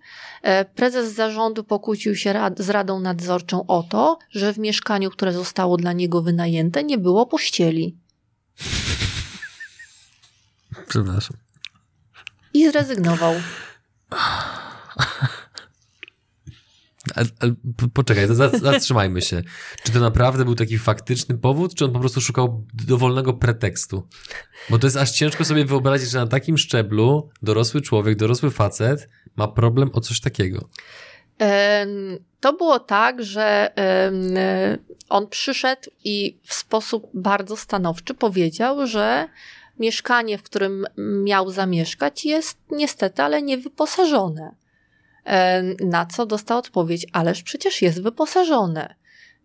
Prezes 0.75 1.15
zarządu 1.15 1.65
pokłócił 1.65 2.17
się 2.17 2.33
rad, 2.33 2.61
z 2.61 2.71
radą 2.71 3.01
nadzorczą 3.01 3.67
o 3.67 3.83
to, 3.83 4.19
że 4.31 4.53
w 4.53 4.59
mieszkaniu, 4.59 5.11
które 5.11 5.33
zostało 5.33 5.77
dla 5.77 5.93
niego 5.93 6.23
wynajęte, 6.23 6.85
nie 6.85 6.99
było 6.99 7.27
pościeli. 7.27 7.97
Przepraszam 10.89 11.37
i 12.55 12.71
zrezygnował. 12.71 13.35
Poczekaj, 17.95 18.27
zatrzymajmy 18.61 19.23
się. 19.23 19.43
Czy 19.83 19.93
to 19.93 20.01
naprawdę 20.01 20.45
był 20.45 20.55
taki 20.55 20.79
faktyczny 20.79 21.39
powód, 21.39 21.75
czy 21.75 21.85
on 21.85 21.93
po 21.93 22.01
prostu 22.01 22.21
szukał 22.21 22.65
dowolnego 22.75 23.33
pretekstu? 23.33 24.07
Bo 24.71 24.79
to 24.79 24.87
jest 24.87 24.97
aż 24.97 25.11
ciężko 25.11 25.45
sobie 25.45 25.65
wyobrazić, 25.65 26.11
że 26.11 26.19
na 26.19 26.27
takim 26.27 26.59
szczeblu 26.59 27.31
dorosły 27.43 27.81
człowiek, 27.81 28.19
dorosły 28.19 28.51
facet 28.51 29.09
ma 29.37 29.49
problem 29.49 29.91
o 29.93 30.01
coś 30.01 30.21
takiego. 30.21 30.69
To 32.41 32.53
było 32.53 32.79
tak, 32.79 33.25
że 33.25 33.73
on 35.09 35.27
przyszedł 35.27 35.91
i 36.05 36.39
w 36.45 36.55
sposób 36.55 37.11
bardzo 37.15 37.57
stanowczy 37.57 38.15
powiedział, 38.15 38.87
że 38.87 39.29
mieszkanie, 39.79 40.39
w 40.39 40.43
którym 40.43 40.85
miał 41.25 41.51
zamieszkać, 41.51 42.25
jest 42.25 42.59
niestety, 42.71 43.23
ale 43.23 43.43
niewyposażone. 43.43 44.55
E, 45.29 45.63
na 45.85 46.07
co 46.07 46.27
dostał 46.27 46.59
odpowiedź, 46.59 47.07
ależ 47.13 47.43
przecież 47.43 47.83
jest 47.83 48.03
wyposażone. 48.03 48.95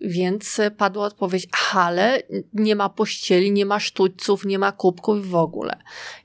Więc 0.01 0.61
padła 0.77 1.05
odpowiedź, 1.05 1.47
ale 1.73 2.21
nie 2.53 2.75
ma 2.75 2.89
pościeli, 2.89 3.51
nie 3.51 3.65
ma 3.65 3.79
sztućców, 3.79 4.45
nie 4.45 4.59
ma 4.59 4.71
kubków 4.71 5.29
w 5.29 5.35
ogóle. 5.35 5.75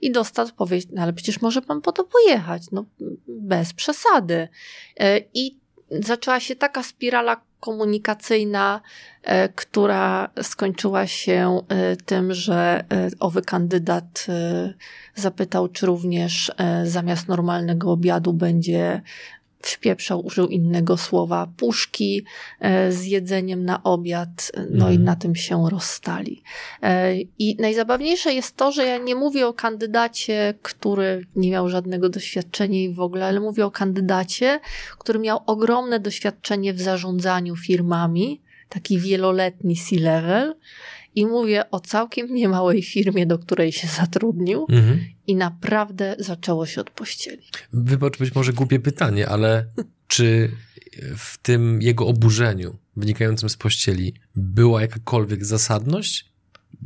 I 0.01 0.13
dostał 0.13 0.47
odpowiedź, 0.47 0.87
no 0.93 1.03
ale 1.03 1.13
przecież 1.13 1.41
może 1.41 1.63
pan 1.63 1.81
po 1.81 1.93
to 1.93 2.05
pojechać, 2.05 2.63
no 2.73 2.85
bez 3.29 3.73
przesady. 3.73 4.49
E, 5.01 5.21
I 5.35 5.59
zaczęła 5.91 6.41
się 6.41 6.57
taka 6.57 6.83
spirala 6.83 7.41
komunikacyjna, 7.61 8.81
e, 9.23 9.49
która 9.49 10.31
skończyła 10.43 11.07
się 11.07 11.61
e, 11.69 11.97
tym, 11.97 12.35
że 12.35 12.85
e, 12.93 13.11
owy 13.21 13.43
kandydat 13.43 14.27
zapytał, 15.15 15.69
czy 15.69 15.87
również 15.87 16.53
zamiast 16.85 17.29
normalnego 17.29 17.93
obiadu 17.93 18.33
będzie 18.33 19.03
wpieprzał, 19.63 20.27
użył 20.27 20.47
innego 20.47 20.97
słowa, 20.97 21.49
puszki 21.57 22.25
e, 22.61 22.93
z 22.93 23.05
jedzeniem 23.05 23.65
na 23.65 23.83
obiad, 23.83 24.53
no 24.57 24.63
mm. 24.63 24.93
i 24.93 24.97
mhm. 24.97 25.05
na 25.05 25.17
tym 25.17 25.37
się 25.37 25.71
rozstali. 25.71 26.43
E, 26.83 27.15
I 27.39 27.57
najzabawniejsze 27.59 28.35
jest 28.35 28.57
to, 28.57 28.73
że 28.73 28.85
ja 28.85 28.99
nie 28.99 29.15
mówię 29.15 29.47
o 29.47 29.55
kandydacie, 29.55 30.55
który 30.63 31.27
nie 31.37 31.51
miał 31.51 31.69
żadnego 31.69 32.09
doświadczenia 32.09 32.81
i 32.81 32.93
w 32.93 33.01
ogóle, 33.01 33.27
ale 33.27 33.41
mówię 33.41 33.67
o 33.67 33.71
kandydacie, 33.71 34.61
który 34.99 35.19
miał 35.19 35.41
ogromne 35.47 36.01
doświadczenie 36.01 36.75
w 36.75 36.81
zarządzaniu 36.81 37.57
firmami, 37.57 38.41
taki 38.69 38.99
wieloletni 38.99 39.77
C-level, 39.77 40.55
i 41.19 41.27
mówię 41.27 41.71
o 41.71 41.81
całkiem 41.81 42.35
niemałej 42.35 42.83
firmie, 42.83 43.27
do 43.27 43.39
której 43.39 43.73
się 43.73 43.89
zatrudnił 43.89 44.67
mhm. 44.69 45.01
i 45.27 45.35
naprawdę 45.35 46.17
zaczęło 46.19 46.67
się 46.67 46.81
od 46.81 46.91
pościeli. 46.91 47.43
Wybacz, 47.73 48.19
być 48.19 48.35
może 48.35 48.53
głupie 48.53 48.81
pytanie, 48.81 49.29
ale 49.29 49.67
czy 50.07 50.51
w 51.17 51.39
tym 51.39 51.83
jego 51.83 52.07
oburzeniu 52.07 52.79
wynikającym 52.97 53.49
z 53.49 53.57
pościeli 53.57 54.15
była 54.37 54.81
jakakolwiek 54.81 55.45
zasadność? 55.45 56.33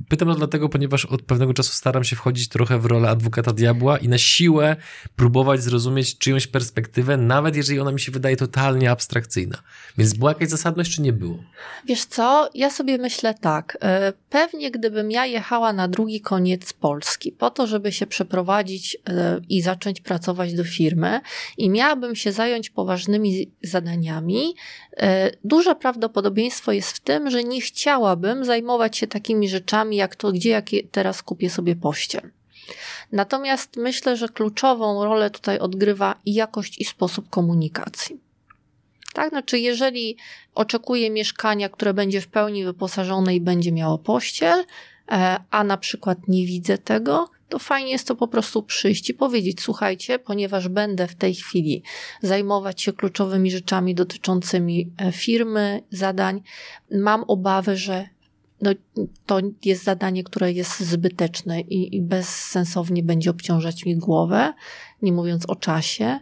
Pytam 0.08 0.28
to 0.28 0.34
dlatego, 0.34 0.68
ponieważ 0.68 1.04
od 1.06 1.22
pewnego 1.22 1.54
czasu 1.54 1.72
staram 1.72 2.04
się 2.04 2.16
wchodzić 2.16 2.48
trochę 2.48 2.78
w 2.78 2.86
rolę 2.86 3.10
adwokata 3.10 3.52
diabła 3.52 3.98
i 3.98 4.08
na 4.08 4.18
siłę 4.18 4.76
próbować 5.16 5.62
zrozumieć 5.62 6.18
czyjąś 6.18 6.46
perspektywę, 6.46 7.16
nawet 7.16 7.56
jeżeli 7.56 7.80
ona 7.80 7.92
mi 7.92 8.00
się 8.00 8.12
wydaje 8.12 8.36
totalnie 8.36 8.90
abstrakcyjna. 8.90 9.62
Więc 9.98 10.14
była 10.14 10.30
jakaś 10.30 10.48
zasadność, 10.48 10.94
czy 10.94 11.02
nie 11.02 11.12
było? 11.12 11.38
Wiesz 11.86 12.04
co, 12.04 12.50
ja 12.54 12.70
sobie 12.70 12.98
myślę 12.98 13.34
tak. 13.34 13.78
E, 13.82 14.12
pewnie 14.30 14.70
gdybym 14.70 15.10
ja 15.10 15.26
jechała 15.26 15.72
na 15.72 15.88
drugi 15.88 16.20
koniec 16.20 16.72
Polski 16.72 17.32
po 17.32 17.50
to, 17.50 17.66
żeby 17.66 17.92
się 17.92 18.06
przeprowadzić 18.06 18.96
e, 19.08 19.40
i 19.48 19.62
zacząć 19.62 20.00
pracować 20.00 20.54
do 20.54 20.64
firmy 20.64 21.20
i 21.58 21.70
miałabym 21.70 22.16
się 22.16 22.32
zająć 22.32 22.70
poważnymi 22.70 23.50
zadaniami, 23.62 24.54
duże 25.44 25.74
prawdopodobieństwo 25.74 26.72
jest 26.72 26.90
w 26.92 27.00
tym, 27.00 27.30
że 27.30 27.44
nie 27.44 27.60
chciałabym 27.60 28.44
zajmować 28.44 28.96
się 28.96 29.06
takimi 29.06 29.48
rzeczami, 29.48 29.96
jak 29.96 30.16
to, 30.16 30.32
gdzie 30.32 30.50
jak 30.50 30.66
teraz 30.90 31.22
kupię 31.22 31.50
sobie 31.50 31.76
pościel. 31.76 32.30
Natomiast 33.12 33.76
myślę, 33.76 34.16
że 34.16 34.28
kluczową 34.28 35.04
rolę 35.04 35.30
tutaj 35.30 35.58
odgrywa 35.58 36.14
jakość 36.26 36.78
i 36.78 36.84
sposób 36.84 37.30
komunikacji. 37.30 38.20
Tak, 39.12 39.28
znaczy, 39.28 39.58
jeżeli 39.58 40.16
oczekuję 40.54 41.10
mieszkania, 41.10 41.68
które 41.68 41.94
będzie 41.94 42.20
w 42.20 42.28
pełni 42.28 42.64
wyposażone 42.64 43.34
i 43.34 43.40
będzie 43.40 43.72
miało 43.72 43.98
pościel, 43.98 44.64
e, 45.12 45.36
a 45.50 45.64
na 45.64 45.76
przykład 45.76 46.18
nie 46.28 46.46
widzę 46.46 46.78
tego, 46.78 47.28
to 47.52 47.58
fajnie 47.58 47.90
jest 47.90 48.08
to 48.08 48.14
po 48.14 48.28
prostu 48.28 48.62
przyjść 48.62 49.10
i 49.10 49.14
powiedzieć: 49.14 49.60
Słuchajcie, 49.60 50.18
ponieważ 50.18 50.68
będę 50.68 51.06
w 51.06 51.14
tej 51.14 51.34
chwili 51.34 51.82
zajmować 52.22 52.82
się 52.82 52.92
kluczowymi 52.92 53.50
rzeczami 53.50 53.94
dotyczącymi 53.94 54.92
e, 54.98 55.12
firmy, 55.12 55.82
zadań, 55.90 56.42
mam 56.90 57.24
obawę, 57.24 57.76
że 57.76 58.08
no, 58.60 58.70
to 59.26 59.40
jest 59.64 59.84
zadanie, 59.84 60.24
które 60.24 60.52
jest 60.52 60.80
zbyteczne 60.80 61.60
i, 61.60 61.96
i 61.96 62.02
bezsensownie 62.02 63.02
będzie 63.02 63.30
obciążać 63.30 63.86
mi 63.86 63.96
głowę, 63.96 64.52
nie 65.02 65.12
mówiąc 65.12 65.46
o 65.48 65.56
czasie. 65.56 66.18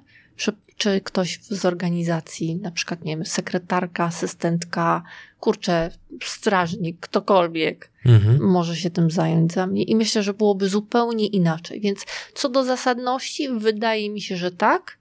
Czy, 0.80 1.00
ktoś 1.00 1.38
z 1.42 1.64
organizacji, 1.64 2.56
na 2.56 2.70
przykład, 2.70 3.04
nie 3.04 3.16
wiem, 3.16 3.26
sekretarka, 3.26 4.04
asystentka, 4.04 5.02
kurczę, 5.40 5.90
strażnik, 6.22 7.00
ktokolwiek, 7.00 7.90
mhm. 8.06 8.42
może 8.42 8.76
się 8.76 8.90
tym 8.90 9.10
zająć 9.10 9.52
za 9.52 9.66
mnie. 9.66 9.82
I 9.82 9.96
myślę, 9.96 10.22
że 10.22 10.34
byłoby 10.34 10.68
zupełnie 10.68 11.26
inaczej. 11.26 11.80
Więc 11.80 12.06
co 12.34 12.48
do 12.48 12.64
zasadności, 12.64 13.48
wydaje 13.48 14.10
mi 14.10 14.20
się, 14.20 14.36
że 14.36 14.50
tak. 14.50 14.98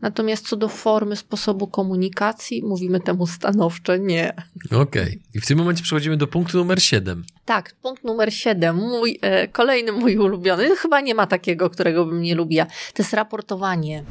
Natomiast 0.00 0.48
co 0.48 0.56
do 0.56 0.68
formy, 0.68 1.16
sposobu 1.16 1.66
komunikacji, 1.66 2.62
mówimy 2.62 3.00
temu 3.00 3.26
stanowczo 3.26 3.96
nie. 3.96 4.32
Okej. 4.66 4.82
Okay. 4.82 5.18
I 5.34 5.40
w 5.40 5.46
tym 5.46 5.58
momencie 5.58 5.82
przechodzimy 5.82 6.16
do 6.16 6.26
punktu 6.26 6.58
numer 6.58 6.82
7. 6.82 7.24
Tak, 7.44 7.74
punkt 7.82 8.04
numer 8.04 8.34
7. 8.34 8.76
Mój, 8.76 9.18
e, 9.22 9.48
kolejny 9.48 9.92
mój 9.92 10.18
ulubiony. 10.18 10.76
Chyba 10.76 11.00
nie 11.00 11.14
ma 11.14 11.26
takiego, 11.26 11.70
którego 11.70 12.04
bym 12.04 12.22
nie 12.22 12.34
lubiła. 12.34 12.64
To 12.64 13.02
jest 13.02 13.12
raportowanie. 13.12 14.04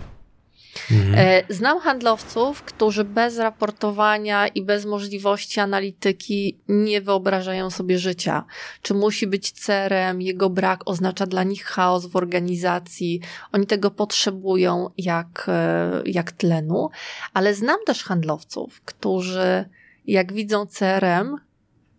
Mhm. 0.92 1.16
E, 1.18 1.44
znam 1.50 1.80
handlowców, 1.80 2.62
którzy 2.62 3.04
bez 3.04 3.38
raportowania 3.38 4.48
i 4.48 4.62
bez 4.62 4.86
możliwości 4.86 5.60
analityki 5.60 6.58
nie 6.68 7.02
wyobrażają 7.02 7.70
sobie 7.70 8.00
życia. 8.00 8.44
Czy 8.82 8.94
musi 8.94 9.28
być 9.28 9.52
cerem, 9.52 10.22
jego 10.22 10.50
brak 10.50 10.82
oznacza 10.86 11.26
dla 11.26 11.44
nich 11.44 11.66
chaos 11.66 12.06
w 12.06 12.16
organizacji. 12.16 13.22
Oni 13.52 13.68
tego 13.68 13.92
potrzebują 13.92 14.90
jak, 14.98 15.46
e, 15.48 16.02
jak 16.06 16.32
tlenu, 16.32 16.90
ale 17.34 17.54
znam 17.54 17.78
też 17.86 18.04
handlowców, 18.04 18.82
którzy 18.82 19.66
jak 20.08 20.34
widzą 20.34 20.66
CRM, 20.66 21.38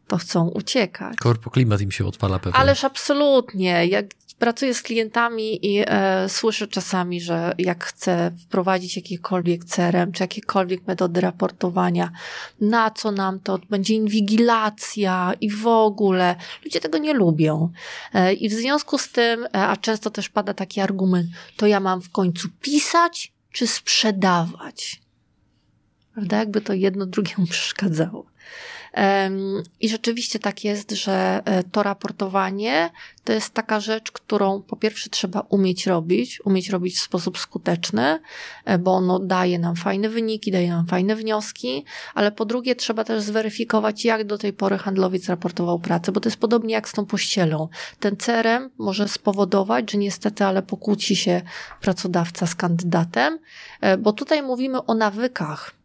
to 0.08 0.16
chcą 0.16 0.48
uciekać. 0.48 1.16
Korpo 1.16 1.50
klimat 1.50 1.80
im 1.80 1.90
się 1.90 2.06
odpala 2.06 2.38
pewnie. 2.38 2.58
Ależ 2.58 2.84
absolutnie. 2.84 3.86
Jak 3.86 4.06
pracuję 4.38 4.74
z 4.74 4.82
klientami 4.82 5.66
i 5.66 5.84
e, 5.86 6.28
słyszę 6.28 6.66
czasami, 6.68 7.20
że 7.20 7.54
jak 7.58 7.84
chcę 7.84 8.30
wprowadzić 8.44 8.96
jakikolwiek 8.96 9.64
CRM, 9.64 10.12
czy 10.12 10.22
jakiekolwiek 10.22 10.86
metody 10.86 11.20
raportowania, 11.20 12.10
na 12.60 12.90
co 12.90 13.12
nam 13.12 13.40
to, 13.40 13.58
będzie 13.70 13.94
inwigilacja 13.94 15.32
i 15.40 15.50
w 15.50 15.66
ogóle. 15.66 16.36
Ludzie 16.64 16.80
tego 16.80 16.98
nie 16.98 17.14
lubią. 17.14 17.72
E, 18.14 18.34
I 18.34 18.48
w 18.48 18.52
związku 18.52 18.98
z 18.98 19.12
tym, 19.12 19.44
e, 19.44 19.48
a 19.52 19.76
często 19.76 20.10
też 20.10 20.28
pada 20.28 20.54
taki 20.54 20.80
argument, 20.80 21.26
to 21.56 21.66
ja 21.66 21.80
mam 21.80 22.00
w 22.00 22.10
końcu 22.10 22.48
pisać, 22.60 23.32
czy 23.52 23.66
sprzedawać? 23.66 25.02
Prawda? 26.14 26.38
Jakby 26.38 26.60
to 26.60 26.72
jedno 26.72 27.06
drugiemu 27.06 27.46
przeszkadzało. 27.46 28.26
I 29.80 29.88
rzeczywiście 29.88 30.38
tak 30.38 30.64
jest, 30.64 30.90
że 30.90 31.42
e, 31.44 31.62
to 31.62 31.82
raportowanie 31.82 32.90
to 33.24 33.32
jest 33.32 33.54
taka 33.54 33.80
rzecz, 33.80 34.12
którą 34.12 34.62
po 34.62 34.76
pierwsze 34.76 35.10
trzeba 35.10 35.40
umieć 35.40 35.86
robić, 35.86 36.40
umieć 36.44 36.68
robić 36.70 36.96
w 36.96 37.02
sposób 37.02 37.38
skuteczny, 37.38 38.20
e, 38.64 38.78
bo 38.78 38.94
ono 38.94 39.18
daje 39.18 39.58
nam 39.58 39.76
fajne 39.76 40.08
wyniki, 40.08 40.52
daje 40.52 40.68
nam 40.68 40.86
fajne 40.86 41.16
wnioski, 41.16 41.84
ale 42.14 42.32
po 42.32 42.44
drugie 42.44 42.76
trzeba 42.76 43.04
też 43.04 43.22
zweryfikować, 43.22 44.04
jak 44.04 44.24
do 44.24 44.38
tej 44.38 44.52
pory 44.52 44.78
handlowiec 44.78 45.28
raportował 45.28 45.78
pracę, 45.78 46.12
bo 46.12 46.20
to 46.20 46.28
jest 46.28 46.40
podobnie 46.40 46.74
jak 46.74 46.88
z 46.88 46.92
tą 46.92 47.06
pościelą. 47.06 47.68
Ten 48.00 48.16
CRM 48.16 48.70
może 48.78 49.08
spowodować, 49.08 49.92
że 49.92 49.98
niestety, 49.98 50.44
ale 50.44 50.62
pokłóci 50.62 51.16
się 51.16 51.42
pracodawca 51.80 52.46
z 52.46 52.54
kandydatem, 52.54 53.38
e, 53.80 53.98
bo 53.98 54.12
tutaj 54.12 54.42
mówimy 54.42 54.84
o 54.84 54.94
nawykach. 54.94 55.75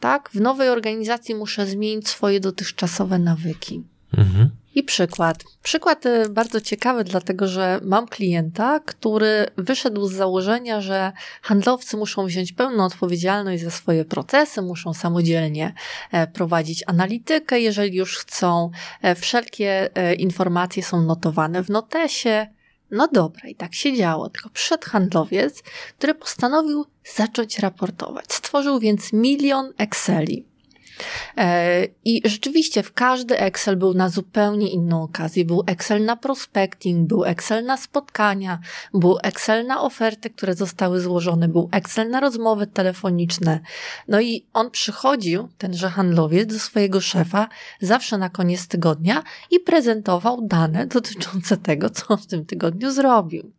Tak? 0.00 0.30
W 0.30 0.40
nowej 0.40 0.68
organizacji 0.68 1.34
muszę 1.34 1.66
zmienić 1.66 2.08
swoje 2.08 2.40
dotychczasowe 2.40 3.18
nawyki. 3.18 3.82
Mhm. 4.18 4.50
I 4.76 4.82
przykład. 4.82 5.44
Przykład 5.62 6.06
y, 6.06 6.28
bardzo 6.30 6.60
ciekawy, 6.60 7.04
dlatego 7.04 7.48
że 7.48 7.80
mam 7.82 8.08
klienta, 8.08 8.80
który 8.80 9.46
wyszedł 9.56 10.06
z 10.06 10.12
założenia, 10.12 10.80
że 10.80 11.12
handlowcy 11.42 11.96
muszą 11.96 12.26
wziąć 12.26 12.52
pełną 12.52 12.84
odpowiedzialność 12.84 13.62
za 13.62 13.70
swoje 13.70 14.04
procesy, 14.04 14.62
muszą 14.62 14.94
samodzielnie 14.94 15.74
e, 16.12 16.26
prowadzić 16.26 16.84
analitykę, 16.86 17.60
jeżeli 17.60 17.96
już 17.96 18.18
chcą. 18.18 18.70
E, 19.02 19.14
wszelkie 19.14 19.96
e, 19.96 20.14
informacje 20.14 20.82
są 20.82 21.02
notowane 21.02 21.64
w 21.64 21.70
notesie. 21.70 22.46
No 22.90 23.08
dobra, 23.08 23.48
i 23.48 23.54
tak 23.54 23.74
się 23.74 23.96
działo. 23.96 24.30
Tylko 24.30 24.50
przyszedł 24.50 24.86
handlowiec, 24.86 25.62
który 25.98 26.14
postanowił 26.14 26.84
zacząć 27.16 27.58
raportować. 27.58 28.32
Stworzył 28.32 28.78
więc 28.78 29.12
milion 29.12 29.72
Exceli 29.78 30.46
I 32.04 32.22
rzeczywiście 32.24 32.82
w 32.82 32.92
każdy 32.92 33.38
Excel 33.38 33.76
był 33.76 33.94
na 33.94 34.08
zupełnie 34.08 34.70
inną 34.70 35.02
okazję. 35.02 35.44
Był 35.44 35.64
Excel 35.66 36.04
na 36.04 36.16
prospecting, 36.16 37.08
był 37.08 37.24
Excel 37.24 37.64
na 37.64 37.76
spotkania, 37.76 38.58
był 38.94 39.18
Excel 39.22 39.66
na 39.66 39.80
oferty, 39.80 40.30
które 40.30 40.54
zostały 40.54 41.00
złożone, 41.00 41.48
był 41.48 41.68
Excel 41.72 42.10
na 42.10 42.20
rozmowy 42.20 42.66
telefoniczne. 42.66 43.60
No 44.08 44.20
i 44.20 44.46
on 44.52 44.70
przychodził, 44.70 45.48
tenże 45.58 45.90
handlowiec, 45.90 46.52
do 46.52 46.58
swojego 46.58 47.00
szefa 47.00 47.48
zawsze 47.80 48.18
na 48.18 48.30
koniec 48.30 48.68
tygodnia 48.68 49.22
i 49.50 49.60
prezentował 49.60 50.46
dane 50.46 50.86
dotyczące 50.86 51.56
tego, 51.56 51.90
co 51.90 52.04
on 52.08 52.18
w 52.18 52.26
tym 52.26 52.46
tygodniu 52.46 52.90
zrobił. 52.90 53.55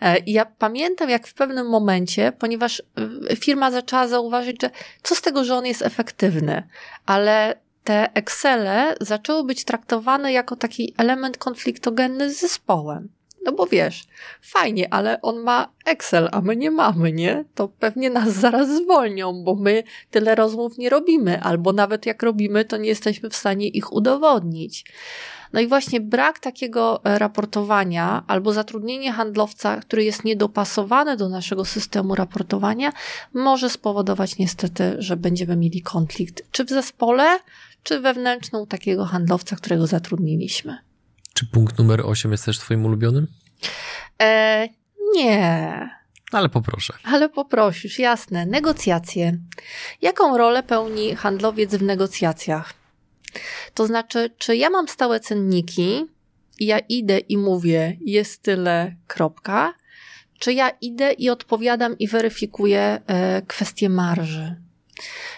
E, 0.00 0.16
ja 0.26 0.46
pamiętam, 0.46 1.10
jak 1.10 1.26
w 1.26 1.34
pewnym 1.34 1.68
momencie, 1.68 2.32
ponieważ 2.38 2.82
e, 3.30 3.36
firma 3.36 3.70
zaczęła 3.70 4.08
zauważyć, 4.08 4.62
że 4.62 4.70
co 5.02 5.14
z 5.14 5.22
tego, 5.22 5.44
że 5.44 5.54
on 5.54 5.66
jest 5.66 5.82
efektywny, 5.82 6.68
ale 7.06 7.54
te 7.84 8.14
Excele 8.14 8.94
zaczęły 9.00 9.44
być 9.44 9.64
traktowane 9.64 10.32
jako 10.32 10.56
taki 10.56 10.94
element 10.98 11.38
konfliktogenny 11.38 12.34
z 12.34 12.40
zespołem. 12.40 13.08
No 13.44 13.52
bo 13.52 13.66
wiesz, 13.66 14.04
fajnie, 14.42 14.94
ale 14.94 15.22
on 15.22 15.38
ma 15.38 15.72
Excel, 15.86 16.28
a 16.32 16.40
my 16.40 16.56
nie 16.56 16.70
mamy, 16.70 17.12
nie? 17.12 17.44
To 17.54 17.68
pewnie 17.68 18.10
nas 18.10 18.28
zaraz 18.28 18.68
zwolnią, 18.68 19.44
bo 19.44 19.54
my 19.54 19.82
tyle 20.10 20.34
rozmów 20.34 20.78
nie 20.78 20.90
robimy, 20.90 21.42
albo 21.42 21.72
nawet 21.72 22.06
jak 22.06 22.22
robimy, 22.22 22.64
to 22.64 22.76
nie 22.76 22.88
jesteśmy 22.88 23.30
w 23.30 23.36
stanie 23.36 23.68
ich 23.68 23.92
udowodnić. 23.92 24.84
No 25.52 25.60
i 25.60 25.66
właśnie 25.66 26.00
brak 26.00 26.38
takiego 26.38 27.04
e, 27.04 27.18
raportowania 27.18 28.24
albo 28.26 28.52
zatrudnienie 28.52 29.12
handlowca, 29.12 29.76
który 29.76 30.04
jest 30.04 30.24
niedopasowany 30.24 31.16
do 31.16 31.28
naszego 31.28 31.64
systemu 31.64 32.14
raportowania, 32.14 32.92
może 33.34 33.70
spowodować 33.70 34.38
niestety, 34.38 34.94
że 34.98 35.16
będziemy 35.16 35.56
mieli 35.56 35.82
konflikt 35.82 36.42
czy 36.52 36.64
w 36.64 36.68
zespole, 36.68 37.38
czy 37.82 38.00
wewnętrzną 38.00 38.66
takiego 38.66 39.04
handlowca, 39.04 39.56
którego 39.56 39.86
zatrudniliśmy. 39.86 40.89
Czy 41.40 41.46
punkt 41.46 41.78
numer 41.78 42.00
8 42.06 42.32
jest 42.32 42.44
też 42.44 42.58
Twoim 42.58 42.84
ulubionym? 42.84 43.26
E, 44.22 44.68
nie. 45.14 45.90
Ale 46.32 46.48
poproszę. 46.48 46.94
Ale 47.04 47.28
poprosisz, 47.28 47.98
jasne. 47.98 48.46
Negocjacje. 48.46 49.38
Jaką 50.02 50.38
rolę 50.38 50.62
pełni 50.62 51.16
handlowiec 51.16 51.74
w 51.74 51.82
negocjacjach? 51.82 52.74
To 53.74 53.86
znaczy, 53.86 54.30
czy 54.38 54.56
ja 54.56 54.70
mam 54.70 54.88
stałe 54.88 55.20
cenniki 55.20 56.06
i 56.58 56.66
ja 56.66 56.78
idę 56.78 57.18
i 57.18 57.36
mówię, 57.36 57.96
jest 58.00 58.42
tyle, 58.42 58.96
kropka, 59.06 59.74
czy 60.38 60.52
ja 60.52 60.70
idę 60.70 61.12
i 61.12 61.30
odpowiadam 61.30 61.98
i 61.98 62.08
weryfikuję 62.08 63.00
e, 63.06 63.42
kwestię 63.42 63.88
marży. 63.88 64.56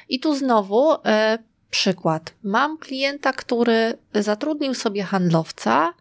I 0.08 0.20
tu 0.20 0.36
znowu 0.36 0.92
e, 0.92 1.38
przykład. 1.72 2.35
Mam 2.42 2.78
klienta, 2.78 3.32
który 3.32 3.98
zatrudnił 4.14 4.74
sobie 4.74 5.02
handlowca, 5.02 5.94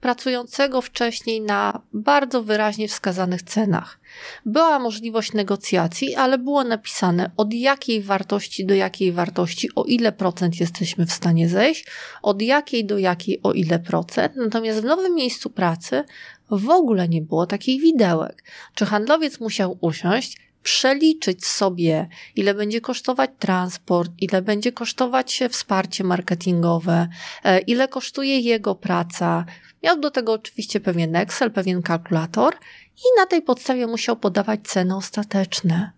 pracującego 0.00 0.80
wcześniej 0.80 1.40
na 1.40 1.80
bardzo 1.92 2.42
wyraźnie 2.42 2.88
wskazanych 2.88 3.42
cenach. 3.42 3.98
Była 4.44 4.78
możliwość 4.78 5.32
negocjacji, 5.32 6.14
ale 6.14 6.38
było 6.38 6.64
napisane 6.64 7.30
od 7.36 7.54
jakiej 7.54 8.02
wartości 8.02 8.66
do 8.66 8.74
jakiej 8.74 9.12
wartości, 9.12 9.68
o 9.74 9.84
ile 9.84 10.12
procent 10.12 10.60
jesteśmy 10.60 11.06
w 11.06 11.12
stanie 11.12 11.48
zejść, 11.48 11.86
od 12.22 12.42
jakiej 12.42 12.84
do 12.84 12.98
jakiej, 12.98 13.40
o 13.42 13.52
ile 13.52 13.78
procent. 13.78 14.32
Natomiast 14.36 14.80
w 14.80 14.84
nowym 14.84 15.14
miejscu 15.14 15.50
pracy 15.50 16.04
w 16.50 16.70
ogóle 16.70 17.08
nie 17.08 17.22
było 17.22 17.46
takich 17.46 17.82
widełek. 17.82 18.44
Czy 18.74 18.86
handlowiec 18.86 19.40
musiał 19.40 19.78
usiąść, 19.80 20.45
przeliczyć 20.66 21.46
sobie, 21.46 22.08
ile 22.36 22.54
będzie 22.54 22.80
kosztować 22.80 23.30
transport, 23.38 24.12
ile 24.18 24.42
będzie 24.42 24.72
kosztować 24.72 25.42
wsparcie 25.50 26.04
marketingowe, 26.04 27.08
e, 27.44 27.58
ile 27.58 27.88
kosztuje 27.88 28.40
jego 28.40 28.74
praca, 28.74 29.44
Miał 29.82 30.00
do 30.00 30.10
tego 30.10 30.32
oczywiście 30.32 30.80
pewien 30.80 31.16
Excel, 31.16 31.50
pewien 31.50 31.82
kalkulator 31.82 32.54
i 32.96 33.20
na 33.20 33.26
tej 33.26 33.42
podstawie 33.42 33.86
musiał 33.86 34.16
podawać 34.16 34.60
ceny 34.64 34.96
ostateczne. 34.96 35.90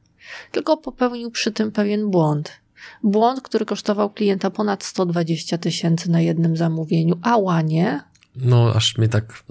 Tylko 0.53 0.77
popełnił 0.77 1.31
przy 1.31 1.53
tym 1.53 1.73
pewien 1.73 2.11
błąd. 2.11 2.53
Błąd, 3.03 3.41
który 3.41 3.65
kosztował 3.67 4.11
klienta 4.11 4.51
ponad 4.51 4.85
120 4.85 5.59
tysięcy 5.59 6.11
na 6.11 6.21
jednym 6.21 6.57
zamówieniu, 6.57 7.19
a 7.23 7.37
łanie. 7.37 8.01
No, 8.37 8.73
aż 8.75 8.99
mnie 8.99 9.09
tak, 9.09 9.45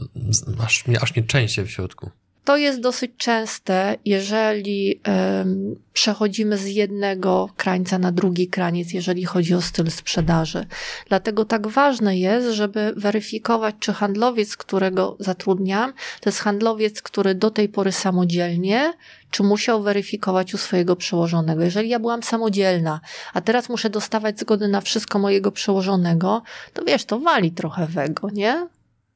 aż 0.66 0.88
mnie, 0.88 1.02
aż 1.02 1.16
mnie 1.16 1.26
w 1.66 1.72
środku. 1.72 2.10
To 2.48 2.58
jest 2.58 2.80
dosyć 2.80 3.12
częste, 3.18 3.96
jeżeli 4.06 5.02
um, 5.08 5.76
przechodzimy 5.94 6.58
z 6.58 6.66
jednego 6.66 7.50
krańca 7.58 8.00
na 8.00 8.12
drugi 8.12 8.48
kraniec, 8.48 8.94
jeżeli 8.94 9.26
chodzi 9.26 9.54
o 9.54 9.62
styl 9.62 9.92
sprzedaży. 9.92 10.66
Dlatego 11.08 11.46
tak 11.46 11.68
ważne 11.68 12.18
jest, 12.18 12.48
żeby 12.48 12.94
weryfikować, 12.98 13.76
czy 13.80 13.94
handlowiec, 13.94 14.58
którego 14.58 15.18
zatrudniam, 15.20 15.94
to 16.22 16.30
jest 16.30 16.40
handlowiec, 16.40 17.02
który 17.02 17.36
do 17.36 17.52
tej 17.52 17.70
pory 17.70 17.92
samodzielnie, 17.92 18.94
czy 19.32 19.44
musiał 19.44 19.84
weryfikować 19.84 20.54
u 20.54 20.58
swojego 20.58 20.96
przełożonego. 20.96 21.64
Jeżeli 21.64 21.90
ja 21.90 22.00
byłam 22.00 22.24
samodzielna, 22.24 23.02
a 23.34 23.42
teraz 23.42 23.70
muszę 23.70 23.90
dostawać 23.90 24.40
zgody 24.40 24.68
na 24.68 24.82
wszystko 24.82 25.20
mojego 25.20 25.52
przełożonego, 25.52 26.42
to 26.74 26.86
wiesz, 26.86 27.06
to 27.06 27.20
wali 27.20 27.52
trochę 27.52 27.88
wego, 27.88 28.30
nie? 28.30 28.68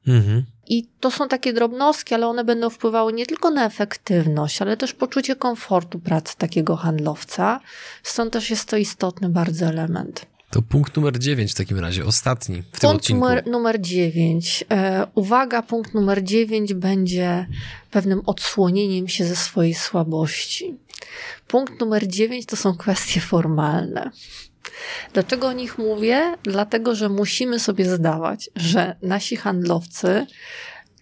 Mhm. 0.06 0.44
I 0.66 0.86
to 1.00 1.10
są 1.10 1.28
takie 1.28 1.52
drobnostki, 1.52 2.14
ale 2.14 2.26
one 2.26 2.44
będą 2.44 2.70
wpływały 2.70 3.12
nie 3.12 3.26
tylko 3.26 3.50
na 3.50 3.66
efektywność, 3.66 4.62
ale 4.62 4.76
też 4.76 4.92
poczucie 4.92 5.36
komfortu 5.36 5.98
pracy 5.98 6.36
takiego 6.38 6.76
handlowca. 6.76 7.60
Stąd 8.02 8.32
też 8.32 8.50
jest 8.50 8.68
to 8.68 8.76
istotny 8.76 9.28
bardzo 9.28 9.66
element. 9.66 10.26
To 10.50 10.62
punkt 10.62 10.96
numer 10.96 11.18
9 11.18 11.52
w 11.52 11.54
takim 11.54 11.78
razie, 11.78 12.04
ostatni 12.04 12.62
w 12.62 12.64
punkt 12.64 12.80
tym 12.80 12.90
odcinku. 12.90 13.24
Numer, 13.24 13.46
numer 13.46 13.80
9. 13.80 14.64
E, 14.70 15.06
uwaga, 15.14 15.62
punkt 15.62 15.94
numer 15.94 16.24
9 16.24 16.74
będzie 16.74 17.46
pewnym 17.90 18.22
odsłonieniem 18.26 19.08
się 19.08 19.24
ze 19.24 19.36
swojej 19.36 19.74
słabości. 19.74 20.74
Punkt 21.48 21.80
numer 21.80 22.08
9 22.08 22.46
to 22.46 22.56
są 22.56 22.76
kwestie 22.76 23.20
formalne. 23.20 24.10
Dlaczego 25.12 25.48
o 25.48 25.52
nich 25.52 25.78
mówię? 25.78 26.34
Dlatego, 26.42 26.94
że 26.94 27.08
musimy 27.08 27.58
sobie 27.60 27.84
zdawać, 27.84 28.50
że 28.56 28.96
nasi 29.02 29.36
handlowcy 29.36 30.26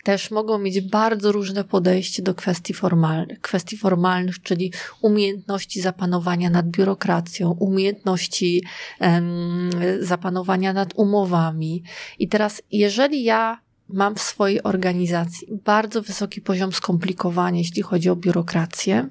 też 0.04 0.30
mogą 0.30 0.58
mieć 0.58 0.80
bardzo 0.80 1.32
różne 1.32 1.64
podejście 1.64 2.22
do 2.22 2.34
kwestii 2.34 2.74
formalnych. 2.74 3.40
Kwestii 3.40 3.76
formalnych, 3.76 4.42
czyli 4.42 4.72
umiejętności 5.02 5.80
zapanowania 5.80 6.50
nad 6.50 6.66
biurokracją, 6.66 7.50
umiejętności 7.50 8.64
um, 9.00 9.70
zapanowania 10.00 10.72
nad 10.72 10.92
umowami. 10.94 11.82
I 12.18 12.28
teraz, 12.28 12.62
jeżeli 12.72 13.24
ja 13.24 13.60
mam 13.88 14.14
w 14.14 14.20
swojej 14.20 14.62
organizacji 14.62 15.48
bardzo 15.64 16.02
wysoki 16.02 16.40
poziom 16.40 16.72
skomplikowania, 16.72 17.58
jeśli 17.58 17.82
chodzi 17.82 18.10
o 18.10 18.16
biurokrację, 18.16 19.08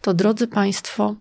to 0.00 0.14
drodzy 0.14 0.46
Państwo, 0.46 1.16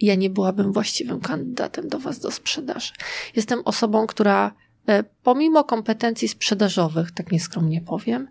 ja 0.00 0.14
nie 0.14 0.30
byłabym 0.30 0.72
właściwym 0.72 1.20
kandydatem 1.20 1.88
do 1.88 1.98
Was 1.98 2.18
do 2.18 2.30
sprzedaży. 2.30 2.92
Jestem 3.36 3.62
osobą, 3.64 4.06
która 4.06 4.54
E, 4.88 5.04
pomimo 5.22 5.64
kompetencji 5.64 6.28
sprzedażowych, 6.28 7.12
tak 7.12 7.32
nieskromnie 7.32 7.80
powiem, 7.80 8.28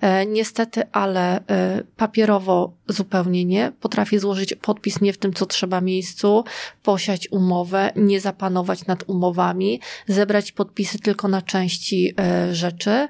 e, 0.00 0.26
niestety, 0.26 0.82
ale 0.92 1.46
e, 1.46 1.82
papierowo 1.96 2.72
zupełnie 2.88 3.44
nie. 3.44 3.72
Potrafię 3.80 4.20
złożyć 4.20 4.54
podpis 4.54 5.00
nie 5.00 5.12
w 5.12 5.18
tym, 5.18 5.32
co 5.32 5.46
trzeba 5.46 5.80
miejscu, 5.80 6.44
posiać 6.82 7.28
umowę, 7.30 7.92
nie 7.96 8.20
zapanować 8.20 8.86
nad 8.86 9.04
umowami, 9.08 9.80
zebrać 10.08 10.52
podpisy 10.52 10.98
tylko 10.98 11.28
na 11.28 11.42
części 11.42 12.14
rzeczy, 12.52 13.08